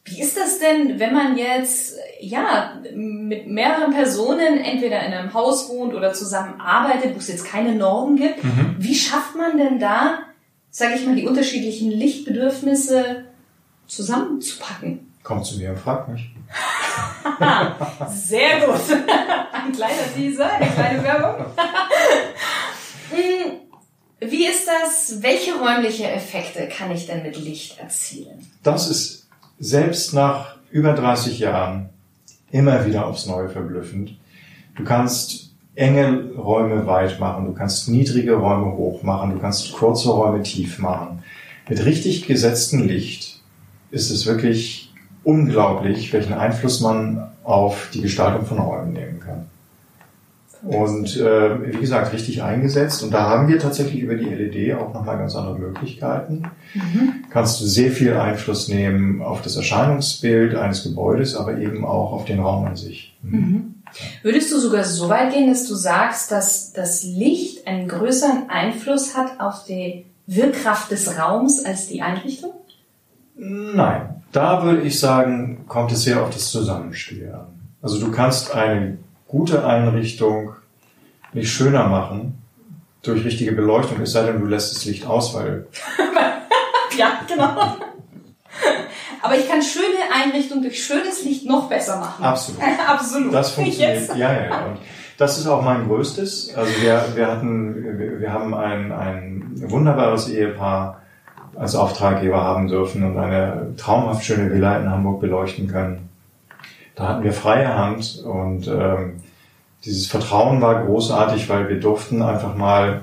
Wie 0.05 0.21
ist 0.21 0.37
das 0.37 0.59
denn, 0.59 0.99
wenn 0.99 1.15
man 1.15 1.39
jetzt 1.39 1.95
ja 2.19 2.83
mit 2.93 3.47
mehreren 3.47 3.95
Personen 3.95 4.59
entweder 4.59 5.07
in 5.07 5.13
einem 5.13 5.35
Haus 5.35 5.69
wohnt 5.69 5.95
oder 5.95 6.13
zusammen 6.15 6.61
arbeitet, 6.61 7.15
wo 7.15 7.19
es 7.19 7.29
jetzt 7.29 7.47
keine 7.47 7.77
Normen 7.77 8.17
gibt? 8.17 8.43
Mhm. 8.43 8.75
Wie 8.77 8.97
schafft 8.97 9.37
man 9.37 9.57
denn 9.57 9.79
da 9.79 10.19
sage 10.75 10.95
ich 10.95 11.05
mal, 11.05 11.15
die 11.15 11.27
unterschiedlichen 11.27 11.91
Lichtbedürfnisse 11.91 13.27
zusammenzupacken. 13.93 15.02
Kommt 15.23 15.47
zu 15.47 15.59
mir 15.59 15.71
und 15.71 15.79
fragt 15.79 16.09
mich. 16.09 16.31
Sehr 18.09 18.67
gut. 18.67 18.81
Ein 19.53 19.73
kleiner 19.73 20.15
Teaser, 20.15 20.53
eine 20.53 20.71
kleine 20.71 21.03
Werbung. 21.05 21.47
Hm, 23.11 23.53
wie 24.31 24.47
ist 24.47 24.67
das? 24.67 25.23
Welche 25.23 25.55
räumliche 25.55 26.11
Effekte 26.11 26.69
kann 26.69 26.91
ich 26.91 27.07
denn 27.07 27.23
mit 27.23 27.39
Licht 27.39 27.79
erzielen? 27.79 28.47
Das 28.63 28.89
ist 28.89 29.29
selbst 29.61 30.13
nach 30.15 30.57
über 30.71 30.95
30 30.95 31.39
Jahren 31.39 31.91
immer 32.51 32.85
wieder 32.85 33.07
aufs 33.07 33.27
Neue 33.27 33.49
verblüffend. 33.49 34.17
Du 34.75 34.85
kannst 34.85 35.51
enge 35.75 36.33
Räume 36.37 36.87
weit 36.87 37.21
machen, 37.21 37.47
du 37.47 37.53
kannst 37.53 37.89
niedrige 37.89 38.35
Räume 38.35 38.77
hoch 38.77 39.03
machen, 39.03 39.31
du 39.31 39.39
kannst 39.39 39.73
kurze 39.73 40.11
Räume 40.11 40.43
tief 40.43 40.79
machen. 40.79 41.23
Mit 41.69 41.85
richtig 41.85 42.27
gesetztem 42.27 42.87
Licht 42.89 43.41
ist 43.91 44.11
es 44.11 44.27
wirklich 44.27 44.82
unglaublich, 45.25 46.13
welchen 46.13 46.35
Einfluss 46.35 46.81
man 46.81 47.29
auf 47.45 47.89
die 47.93 48.03
Gestaltung 48.03 48.47
von 48.47 48.59
Räumen 48.59 48.93
nehmen 48.93 49.21
kann. 49.21 49.47
Und 50.63 51.17
äh, 51.17 51.73
wie 51.73 51.79
gesagt, 51.79 52.13
richtig 52.13 52.43
eingesetzt. 52.43 53.03
Und 53.03 53.13
da 53.13 53.29
haben 53.29 53.49
wir 53.49 53.59
tatsächlich 53.59 54.01
über 54.01 54.15
die 54.15 54.27
LED 54.27 54.77
auch 54.77 54.95
nochmal 54.95 55.19
ganz 55.19 55.35
andere 55.35 55.59
Möglichkeiten. 55.59 56.45
Mhm. 56.75 57.25
Kannst 57.31 57.61
du 57.61 57.65
sehr 57.65 57.91
viel 57.91 58.15
Einfluss 58.15 58.69
nehmen 58.69 59.23
auf 59.23 59.43
das 59.43 59.57
Erscheinungsbild 59.57 60.55
eines 60.55 60.85
Gebäudes, 60.85 61.35
aber 61.35 61.59
eben 61.59 61.85
auch 61.85 62.13
auf 62.13 62.27
den 62.27 62.39
Raum 62.39 62.65
an 62.65 62.77
sich. 62.77 63.17
Mhm. 63.23 63.39
Mhm. 63.39 63.75
Würdest 64.23 64.53
du 64.53 64.59
sogar 64.59 64.85
so 64.85 65.09
weit 65.09 65.33
gehen, 65.33 65.49
dass 65.49 65.67
du 65.67 65.75
sagst, 65.75 66.31
dass 66.31 66.73
das 66.73 67.03
Licht 67.03 67.67
einen 67.67 67.89
größeren 67.89 68.49
Einfluss 68.49 69.17
hat 69.17 69.41
auf 69.41 69.65
die 69.65 70.07
Wirkkraft 70.29 70.93
des 70.93 71.19
Raums 71.19 71.65
als 71.65 71.89
die 71.89 72.03
Einrichtung? 72.03 72.53
Nein, 73.37 74.22
da 74.33 74.65
würde 74.65 74.83
ich 74.83 74.99
sagen, 74.99 75.65
kommt 75.69 75.93
es 75.93 76.03
sehr 76.03 76.23
auf 76.23 76.31
das 76.31 76.51
Zusammenspiel 76.51 77.33
an. 77.33 77.61
Also 77.83 78.01
du 78.01 78.11
kannst 78.11 78.55
eine 78.55 78.99
gute 79.29 79.65
Einrichtung 79.65 80.55
nicht 81.33 81.51
schöner 81.51 81.87
machen 81.87 82.43
durch 83.03 83.25
richtige 83.25 83.53
Beleuchtung, 83.53 84.01
es 84.01 84.13
sei 84.13 84.25
denn, 84.25 84.41
du 84.41 84.47
lässt 84.47 84.75
das 84.75 84.85
Licht 84.85 85.07
aus, 85.07 85.35
weil... 85.35 85.67
ja, 86.97 87.21
genau. 87.27 87.77
Aber 89.23 89.37
ich 89.37 89.49
kann 89.49 89.63
schöne 89.63 90.13
Einrichtungen 90.13 90.63
durch 90.63 90.85
schönes 90.85 91.25
Licht 91.25 91.47
noch 91.47 91.69
besser 91.69 91.99
machen. 91.99 92.25
Absolut. 92.25 92.61
Absolut. 92.87 93.35
Das 93.35 93.51
funktioniert. 93.53 93.97
Jetzt. 93.97 94.17
Ja, 94.17 94.33
ja, 94.33 94.45
ja. 94.45 94.67
Und 94.67 94.79
das 95.19 95.39
ist 95.39 95.47
auch 95.47 95.63
mein 95.63 95.87
größtes. 95.87 96.55
Also 96.55 96.71
wir, 96.81 97.05
wir 97.15 97.27
hatten, 97.29 97.99
wir, 97.99 98.21
wir 98.21 98.33
haben 98.33 98.55
ein, 98.55 98.93
ein 98.93 99.71
wunderbares 99.71 100.29
Ehepaar 100.29 101.02
als 101.57 101.75
Auftraggeber 101.75 102.43
haben 102.43 102.69
dürfen 102.69 103.03
und 103.05 103.19
eine 103.19 103.75
traumhaft 103.77 104.25
schöne 104.25 104.51
Villa 104.51 104.77
in 104.79 104.91
Hamburg 104.91 105.21
beleuchten 105.21 105.69
können. 105.69 106.09
Da 106.95 107.09
hatten 107.09 107.25
wir 107.25 107.33
freie 107.33 107.77
Hand 107.77 108.23
und 108.25 108.69
ähm, 108.69 109.21
dieses 109.85 110.07
Vertrauen 110.07 110.61
war 110.61 110.85
großartig, 110.85 111.49
weil 111.49 111.69
wir 111.69 111.81
durften 111.81 112.23
einfach 112.23 112.57
mal 112.57 113.03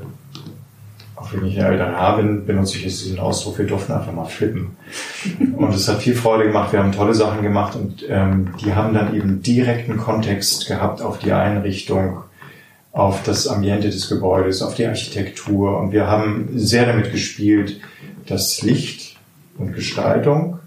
auch 1.20 1.34
wenn 1.34 1.46
ich 1.46 1.58
älterer 1.58 1.98
Herr 1.98 2.18
bin, 2.18 2.46
benutze 2.46 2.78
ich 2.78 2.86
jetzt 2.86 3.04
diesen 3.04 3.20
Ausdruck, 3.20 3.58
wir 3.58 3.68
durften 3.68 3.92
einfach 3.92 4.14
mal 4.14 4.26
flippen. 4.26 4.78
Und 5.58 5.74
es 5.74 5.88
hat 5.88 6.02
viel 6.02 6.16
Freude 6.16 6.46
gemacht, 6.46 6.72
wir 6.72 6.80
haben 6.80 6.92
tolle 6.92 7.14
Sachen 7.14 7.42
gemacht 7.42 7.76
und 7.76 8.06
ähm, 8.08 8.54
die 8.64 8.74
haben 8.74 8.94
dann 8.94 9.16
eben 9.16 9.42
direkten 9.42 9.98
Kontext 9.98 10.68
gehabt 10.68 11.02
auf 11.02 11.20
die 11.20 11.34
Einrichtung, 11.34 12.24
auf 12.94 13.22
das 13.24 13.48
Ambiente 13.48 13.90
des 13.90 14.08
Gebäudes, 14.08 14.62
auf 14.62 14.76
die 14.76 14.86
Architektur. 14.86 15.78
Und 15.80 15.92
wir 15.92 16.08
haben 16.08 16.50
sehr 16.56 16.86
damit 16.86 17.12
gespielt, 17.12 17.82
dass 18.30 18.62
Licht 18.62 19.18
und 19.58 19.74
Gestaltung 19.74 20.60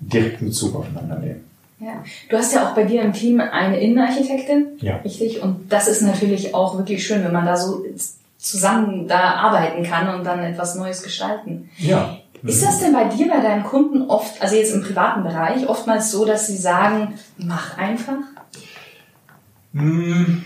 direkten 0.00 0.46
Bezug 0.46 0.74
aufeinander 0.76 1.18
nehmen. 1.18 1.44
Ja. 1.78 2.04
Du 2.28 2.36
hast 2.36 2.52
ja 2.54 2.68
auch 2.68 2.74
bei 2.74 2.84
dir 2.84 3.02
im 3.02 3.12
Team 3.12 3.40
eine 3.40 3.80
Innenarchitektin, 3.80 4.66
Ja. 4.80 4.96
richtig? 4.96 5.42
Und 5.42 5.72
das 5.72 5.88
ist 5.88 6.02
natürlich 6.02 6.54
auch 6.54 6.76
wirklich 6.76 7.06
schön, 7.06 7.24
wenn 7.24 7.32
man 7.32 7.46
da 7.46 7.56
so 7.56 7.84
zusammen 8.36 9.08
da 9.08 9.34
arbeiten 9.34 9.82
kann 9.82 10.14
und 10.14 10.24
dann 10.24 10.40
etwas 10.40 10.74
Neues 10.74 11.02
gestalten. 11.02 11.70
Ja. 11.78 12.18
Ist 12.42 12.62
das 12.64 12.80
denn 12.80 12.94
bei 12.94 13.04
dir, 13.04 13.28
bei 13.28 13.40
deinen 13.40 13.64
Kunden 13.64 14.08
oft, 14.08 14.40
also 14.40 14.56
jetzt 14.56 14.74
im 14.74 14.82
privaten 14.82 15.22
Bereich, 15.22 15.68
oftmals 15.68 16.10
so, 16.10 16.24
dass 16.24 16.46
sie 16.46 16.56
sagen, 16.56 17.14
mach 17.36 17.76
einfach? 17.76 18.16
Hm, 19.74 20.42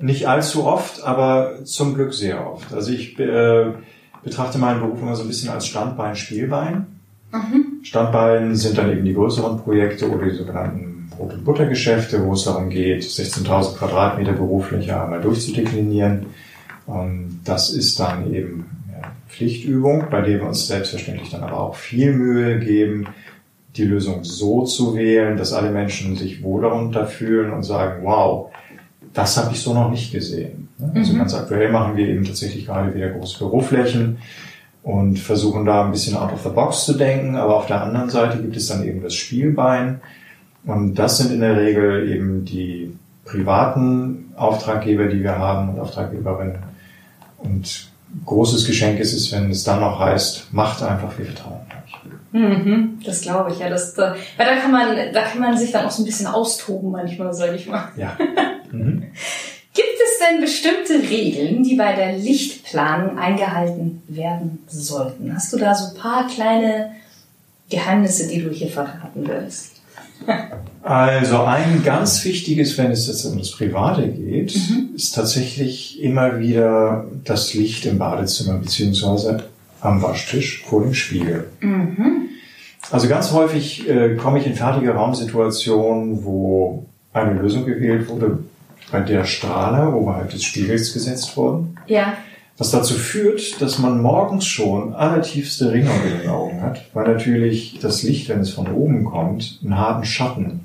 nicht 0.00 0.28
allzu 0.28 0.64
oft, 0.64 1.02
aber 1.02 1.64
zum 1.64 1.94
Glück 1.94 2.14
sehr 2.14 2.48
oft. 2.50 2.72
Also 2.72 2.92
ich 2.92 3.18
äh, 3.18 3.72
betrachte 4.22 4.58
meinen 4.58 4.80
Beruf 4.80 5.00
immer 5.00 5.16
so 5.16 5.22
ein 5.22 5.28
bisschen 5.28 5.50
als 5.50 5.66
Standbein, 5.66 6.16
Spielbein. 6.16 6.86
Standbein 7.82 8.56
sind 8.56 8.78
dann 8.78 8.90
eben 8.90 9.04
die 9.04 9.14
größeren 9.14 9.60
Projekte 9.60 10.10
oder 10.10 10.26
die 10.26 10.36
sogenannten 10.36 11.10
Brot- 11.10 11.34
und 11.34 11.44
Buttergeschäfte, 11.44 12.24
wo 12.24 12.32
es 12.32 12.44
darum 12.44 12.70
geht, 12.70 13.02
16.000 13.02 13.76
Quadratmeter 13.76 14.32
Berufsfläche 14.32 15.00
einmal 15.00 15.20
durchzudeklinieren. 15.20 16.26
Und 16.86 17.40
das 17.44 17.70
ist 17.70 18.00
dann 18.00 18.32
eben 18.32 18.64
Pflichtübung, 19.28 20.06
bei 20.10 20.22
der 20.22 20.40
wir 20.40 20.48
uns 20.48 20.66
selbstverständlich 20.66 21.30
dann 21.30 21.42
aber 21.42 21.60
auch 21.60 21.76
viel 21.76 22.12
Mühe 22.12 22.58
geben, 22.58 23.08
die 23.76 23.84
Lösung 23.84 24.24
so 24.24 24.64
zu 24.64 24.96
wählen, 24.96 25.36
dass 25.36 25.52
alle 25.52 25.70
Menschen 25.70 26.16
sich 26.16 26.42
wohl 26.42 26.62
darunter 26.62 27.06
fühlen 27.06 27.52
und 27.52 27.62
sagen, 27.62 28.02
wow, 28.02 28.50
das 29.12 29.36
habe 29.36 29.52
ich 29.52 29.60
so 29.60 29.74
noch 29.74 29.90
nicht 29.90 30.12
gesehen. 30.12 30.67
Also 30.94 31.14
ganz 31.16 31.34
aktuell 31.34 31.72
machen 31.72 31.96
wir 31.96 32.06
eben 32.06 32.24
tatsächlich 32.24 32.66
gerade 32.66 32.94
wieder 32.94 33.10
große 33.10 33.38
Büroflächen 33.38 34.18
und 34.82 35.18
versuchen 35.18 35.64
da 35.64 35.84
ein 35.84 35.90
bisschen 35.90 36.16
out 36.16 36.32
of 36.32 36.42
the 36.42 36.50
box 36.50 36.84
zu 36.84 36.94
denken, 36.94 37.36
aber 37.36 37.56
auf 37.56 37.66
der 37.66 37.82
anderen 37.82 38.10
Seite 38.10 38.38
gibt 38.38 38.56
es 38.56 38.68
dann 38.68 38.84
eben 38.84 39.02
das 39.02 39.14
Spielbein 39.14 40.00
und 40.64 40.94
das 40.94 41.18
sind 41.18 41.32
in 41.32 41.40
der 41.40 41.56
Regel 41.56 42.08
eben 42.10 42.44
die 42.44 42.96
privaten 43.24 44.32
Auftraggeber, 44.36 45.06
die 45.06 45.22
wir 45.22 45.38
haben 45.38 45.70
und 45.70 45.80
Auftraggeberinnen. 45.80 46.58
Und 47.38 47.88
großes 48.24 48.66
Geschenk 48.66 48.98
ist 49.00 49.12
es, 49.12 49.32
wenn 49.32 49.50
es 49.50 49.64
dann 49.64 49.80
noch 49.80 49.98
heißt, 49.98 50.52
macht 50.52 50.82
einfach, 50.82 51.16
wir 51.18 51.26
vertrauen 51.26 51.60
euch. 51.68 51.94
Mhm, 52.32 53.00
das 53.04 53.20
glaube 53.20 53.52
ich, 53.52 53.58
ja. 53.58 53.68
Das, 53.68 53.94
da, 53.94 54.14
weil 54.36 54.46
da 54.46 54.56
kann 54.56 54.72
man, 54.72 54.96
da 55.12 55.22
kann 55.22 55.40
man 55.40 55.56
sich 55.56 55.72
dann 55.72 55.86
auch 55.86 55.90
so 55.90 56.02
ein 56.02 56.06
bisschen 56.06 56.26
austoben 56.26 56.90
manchmal, 56.90 57.32
sage 57.32 57.56
ich 57.56 57.66
mal. 57.66 57.88
Ja. 57.96 58.16
Mhm. 58.70 59.04
Denn 60.28 60.40
bestimmte 60.40 61.08
Regeln, 61.08 61.62
die 61.62 61.76
bei 61.76 61.94
der 61.94 62.16
Lichtplanung 62.18 63.18
eingehalten 63.18 64.02
werden 64.08 64.58
sollten? 64.68 65.34
Hast 65.34 65.52
du 65.52 65.58
da 65.58 65.74
so 65.74 65.94
ein 65.94 66.00
paar 66.00 66.26
kleine 66.26 66.90
Geheimnisse, 67.70 68.28
die 68.28 68.42
du 68.42 68.50
hier 68.50 68.68
verraten 68.68 69.26
würdest? 69.26 69.72
Also 70.82 71.42
ein 71.44 71.82
ganz 71.84 72.24
wichtiges, 72.24 72.76
wenn 72.76 72.90
es 72.90 73.06
jetzt 73.06 73.24
um 73.24 73.38
das 73.38 73.52
Private 73.52 74.08
geht, 74.08 74.54
Mhm. 74.56 74.90
ist 74.96 75.14
tatsächlich 75.14 76.02
immer 76.02 76.40
wieder 76.40 77.06
das 77.24 77.54
Licht 77.54 77.86
im 77.86 77.98
Badezimmer 77.98 78.58
beziehungsweise 78.58 79.44
am 79.80 80.02
Waschtisch 80.02 80.64
vor 80.66 80.82
dem 80.82 80.94
Spiegel. 80.94 81.48
Mhm. 81.60 82.28
Also 82.90 83.06
ganz 83.08 83.32
häufig 83.32 83.88
äh, 83.88 84.16
komme 84.16 84.40
ich 84.40 84.46
in 84.46 84.54
fertige 84.54 84.90
Raumsituationen, 84.92 86.24
wo 86.24 86.86
eine 87.12 87.34
Lösung 87.40 87.64
gewählt 87.64 88.08
wurde, 88.08 88.38
bei 88.90 89.00
der 89.00 89.24
Strahler 89.24 89.94
oberhalb 89.94 90.30
des 90.30 90.44
Spiegels 90.44 90.92
gesetzt 90.92 91.36
wurden. 91.36 91.76
Ja. 91.86 92.14
Was 92.56 92.72
dazu 92.72 92.94
führt, 92.94 93.60
dass 93.62 93.78
man 93.78 94.02
morgens 94.02 94.44
schon 94.46 94.92
allertiefste 94.94 95.70
Ringe 95.70 95.90
unter 95.90 96.18
den 96.18 96.28
Augen 96.28 96.60
hat, 96.60 96.84
weil 96.92 97.06
natürlich 97.06 97.78
das 97.80 98.02
Licht, 98.02 98.28
wenn 98.28 98.40
es 98.40 98.50
von 98.50 98.66
oben 98.72 99.04
kommt, 99.04 99.60
einen 99.62 99.78
harten 99.78 100.04
Schatten 100.04 100.64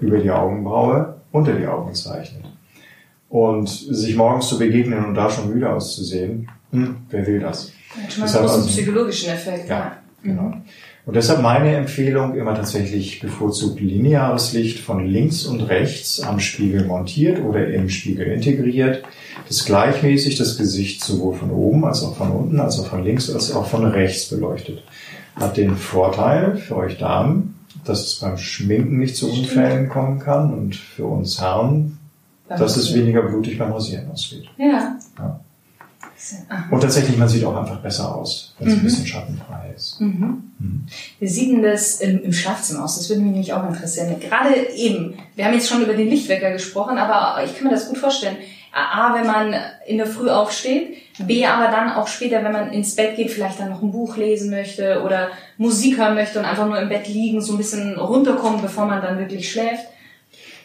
über 0.00 0.18
die 0.18 0.30
Augenbraue 0.30 1.16
unter 1.32 1.52
die 1.52 1.66
Augen 1.66 1.94
zeichnet. 1.94 2.44
Und 3.28 3.68
sich 3.68 4.14
morgens 4.16 4.48
zu 4.48 4.58
begegnen 4.58 5.04
und 5.04 5.14
da 5.14 5.30
schon 5.30 5.52
müde 5.52 5.72
auszusehen, 5.72 6.48
hm, 6.70 6.96
wer 7.10 7.26
will 7.26 7.40
das? 7.40 7.72
Hat 8.00 8.12
schon 8.12 8.22
mal 8.22 8.28
einen 8.28 8.38
großen 8.38 8.60
also- 8.60 8.68
psychologischen 8.68 9.30
Effekt. 9.30 9.68
Ja, 9.68 9.96
genau. 10.22 10.54
Und 11.10 11.16
deshalb 11.16 11.42
meine 11.42 11.74
Empfehlung 11.74 12.36
immer 12.36 12.54
tatsächlich 12.54 13.18
bevorzugt 13.18 13.80
lineares 13.80 14.52
Licht 14.52 14.78
von 14.78 15.04
links 15.04 15.44
und 15.44 15.60
rechts 15.62 16.20
am 16.20 16.38
Spiegel 16.38 16.84
montiert 16.84 17.42
oder 17.42 17.66
im 17.66 17.88
Spiegel 17.88 18.28
integriert, 18.28 19.02
das 19.48 19.64
gleichmäßig 19.64 20.36
das 20.36 20.56
Gesicht 20.56 21.02
sowohl 21.02 21.34
von 21.34 21.50
oben 21.50 21.84
als 21.84 22.04
auch 22.04 22.14
von 22.14 22.30
unten, 22.30 22.60
als 22.60 22.78
auch 22.78 22.86
von 22.86 23.02
links 23.02 23.28
als 23.28 23.50
auch 23.50 23.66
von 23.66 23.86
rechts 23.86 24.26
beleuchtet. 24.28 24.84
Hat 25.34 25.56
den 25.56 25.74
Vorteil 25.74 26.56
für 26.56 26.76
euch 26.76 26.96
Damen, 26.96 27.58
dass 27.84 28.06
es 28.06 28.14
beim 28.20 28.38
Schminken 28.38 29.00
nicht 29.00 29.16
zu 29.16 29.32
Unfällen 29.32 29.88
kommen 29.88 30.20
kann 30.20 30.54
und 30.54 30.76
für 30.76 31.06
uns 31.06 31.40
Herren, 31.40 31.98
dass 32.48 32.76
es 32.76 32.94
weniger 32.94 33.22
blutig 33.22 33.58
beim 33.58 33.72
Rasieren 33.72 34.12
ausgeht. 34.12 34.44
Ja. 34.58 34.96
Ja. 35.18 35.40
Aha. 36.48 36.64
Und 36.70 36.80
tatsächlich, 36.80 37.16
man 37.16 37.28
sieht 37.28 37.44
auch 37.44 37.56
einfach 37.56 37.80
besser 37.80 38.14
aus, 38.14 38.54
wenn 38.58 38.68
es 38.68 38.74
Mhm. 38.74 38.80
ein 38.80 38.84
bisschen 38.84 39.06
schattenfrei 39.06 39.72
ist. 39.74 40.00
Mhm. 40.00 40.44
Wie 41.18 41.28
sieht 41.28 41.50
denn 41.50 41.62
das 41.62 42.00
im, 42.00 42.22
im 42.22 42.32
Schlafzimmer 42.32 42.84
aus? 42.84 42.96
Das 42.96 43.08
würde 43.08 43.22
mich 43.22 43.30
nämlich 43.32 43.52
auch 43.52 43.66
interessieren. 43.68 44.16
Gerade 44.20 44.54
eben, 44.76 45.14
wir 45.36 45.44
haben 45.46 45.54
jetzt 45.54 45.68
schon 45.68 45.82
über 45.82 45.94
den 45.94 46.08
Lichtwecker 46.08 46.50
gesprochen, 46.52 46.98
aber 46.98 47.42
ich 47.44 47.54
kann 47.56 47.64
mir 47.64 47.70
das 47.74 47.88
gut 47.88 47.98
vorstellen. 47.98 48.36
A, 48.72 49.14
wenn 49.14 49.26
man 49.26 49.54
in 49.86 49.96
der 49.96 50.06
Früh 50.06 50.28
aufsteht, 50.28 50.96
B, 51.26 51.44
aber 51.44 51.72
dann 51.72 51.90
auch 51.92 52.06
später, 52.06 52.44
wenn 52.44 52.52
man 52.52 52.72
ins 52.72 52.94
Bett 52.94 53.16
geht, 53.16 53.30
vielleicht 53.30 53.58
dann 53.58 53.70
noch 53.70 53.82
ein 53.82 53.90
Buch 53.90 54.16
lesen 54.16 54.50
möchte 54.50 55.02
oder 55.02 55.28
Musik 55.58 55.98
hören 55.98 56.14
möchte 56.14 56.38
und 56.38 56.44
einfach 56.44 56.66
nur 56.66 56.78
im 56.80 56.88
Bett 56.88 57.08
liegen, 57.08 57.40
so 57.42 57.54
ein 57.54 57.58
bisschen 57.58 57.98
runterkommen, 57.98 58.62
bevor 58.62 58.86
man 58.86 59.02
dann 59.02 59.18
wirklich 59.18 59.50
schläft. 59.50 59.86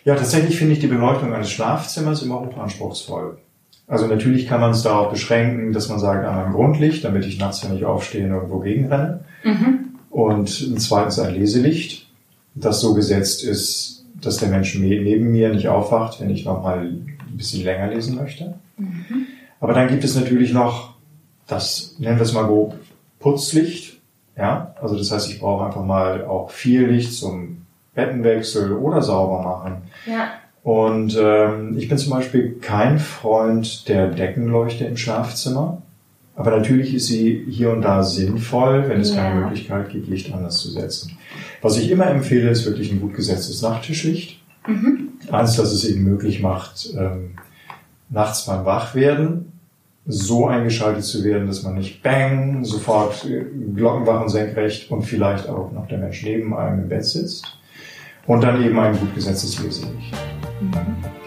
Ja, 0.03 0.15
tatsächlich 0.15 0.55
finde 0.57 0.73
ich 0.73 0.79
die 0.79 0.87
Beleuchtung 0.87 1.33
eines 1.33 1.49
Schlafzimmers 1.49 2.21
immer 2.21 2.39
hochanspruchsvoll. 2.41 3.39
Also 3.87 4.07
natürlich 4.07 4.47
kann 4.47 4.61
man 4.61 4.71
es 4.71 4.81
darauf 4.81 5.11
beschränken, 5.11 5.71
dass 5.73 5.89
man 5.89 5.99
sagt, 5.99 6.25
einmal 6.25 6.45
ein 6.45 6.53
Grundlicht, 6.53 7.03
damit 7.03 7.25
ich 7.25 7.37
nachts, 7.39 7.63
wenn 7.67 7.75
ich 7.77 7.85
aufstehe, 7.85 8.27
irgendwo 8.27 8.59
gegenrenne. 8.59 9.19
Und 10.09 10.49
zweitens 10.81 11.19
ein 11.19 11.33
Leselicht, 11.35 12.07
das 12.55 12.79
so 12.81 12.93
gesetzt 12.93 13.43
ist, 13.43 14.05
dass 14.21 14.37
der 14.37 14.49
Mensch 14.49 14.75
me- 14.75 14.87
neben 15.01 15.31
mir 15.31 15.53
nicht 15.53 15.67
aufwacht, 15.67 16.19
wenn 16.21 16.29
ich 16.29 16.45
nochmal 16.45 16.79
ein 16.79 17.17
bisschen 17.37 17.63
länger 17.63 17.87
lesen 17.87 18.15
möchte. 18.15 18.55
Aber 19.59 19.73
dann 19.73 19.87
gibt 19.87 20.03
es 20.03 20.15
natürlich 20.15 20.51
noch 20.53 20.95
das, 21.47 21.95
nennen 21.99 22.17
wir 22.17 22.23
es 22.23 22.33
mal 22.33 22.45
grob, 22.45 22.75
Putzlicht. 23.19 23.99
Ja, 24.37 24.73
also 24.81 24.97
das 24.97 25.11
heißt, 25.11 25.29
ich 25.31 25.39
brauche 25.39 25.65
einfach 25.65 25.83
mal 25.85 26.25
auch 26.25 26.49
viel 26.49 26.87
Licht 26.87 27.13
zum 27.13 27.61
Bettenwechsel 27.93 28.73
oder 28.73 29.01
sauber 29.01 29.41
machen. 29.43 29.83
Ja. 30.05 30.29
Und 30.65 31.15
ähm, 31.21 31.77
ich 31.77 31.87
bin 31.89 31.99
zum 31.99 32.09
Beispiel 32.11 32.55
kein 32.59 32.97
Freund 32.97 33.87
der 33.87 34.07
Deckenleuchte 34.07 34.83
im 34.85 34.97
Schlafzimmer. 34.97 35.83
Aber 36.35 36.49
natürlich 36.57 36.95
ist 36.95 37.05
sie 37.05 37.45
hier 37.47 37.69
und 37.69 37.83
da 37.83 38.01
sinnvoll, 38.01 38.89
wenn 38.89 38.99
es 38.99 39.13
Ja. 39.13 39.21
keine 39.21 39.41
Möglichkeit 39.41 39.89
gibt, 39.91 40.07
Licht 40.07 40.33
anders 40.33 40.57
zu 40.57 40.71
setzen. 40.71 41.19
Was 41.61 41.77
ich 41.77 41.91
immer 41.91 42.07
empfehle, 42.07 42.49
ist 42.49 42.65
wirklich 42.65 42.91
ein 42.91 42.99
gut 42.99 43.13
gesetztes 43.13 43.61
Nachttischlicht. 43.61 44.41
Eins, 45.31 45.55
das 45.55 45.71
es 45.71 45.85
eben 45.85 46.03
möglich 46.03 46.41
macht, 46.41 46.89
ähm, 46.97 47.35
nachts 48.09 48.47
beim 48.47 48.65
Wachwerden 48.65 49.51
so 50.07 50.47
eingeschaltet 50.47 51.03
zu 51.03 51.23
werden, 51.23 51.45
dass 51.45 51.61
man 51.61 51.75
nicht 51.75 52.01
bang, 52.01 52.65
sofort 52.65 53.23
äh, 53.25 53.45
glockenwach 53.75 54.21
und 54.23 54.29
senkrecht 54.29 54.89
und 54.89 55.03
vielleicht 55.03 55.47
auch 55.47 55.71
noch 55.71 55.87
der 55.87 55.99
Mensch 55.99 56.23
neben 56.23 56.55
einem 56.57 56.79
im 56.79 56.89
Bett 56.89 57.05
sitzt. 57.05 57.45
Und 58.25 58.43
dann 58.43 58.63
eben 58.65 58.79
ein 58.79 58.97
gut 58.97 59.13
gesetztes 59.13 59.61
Leselicht. 59.63 60.11
Mm-hmm. 60.61 61.24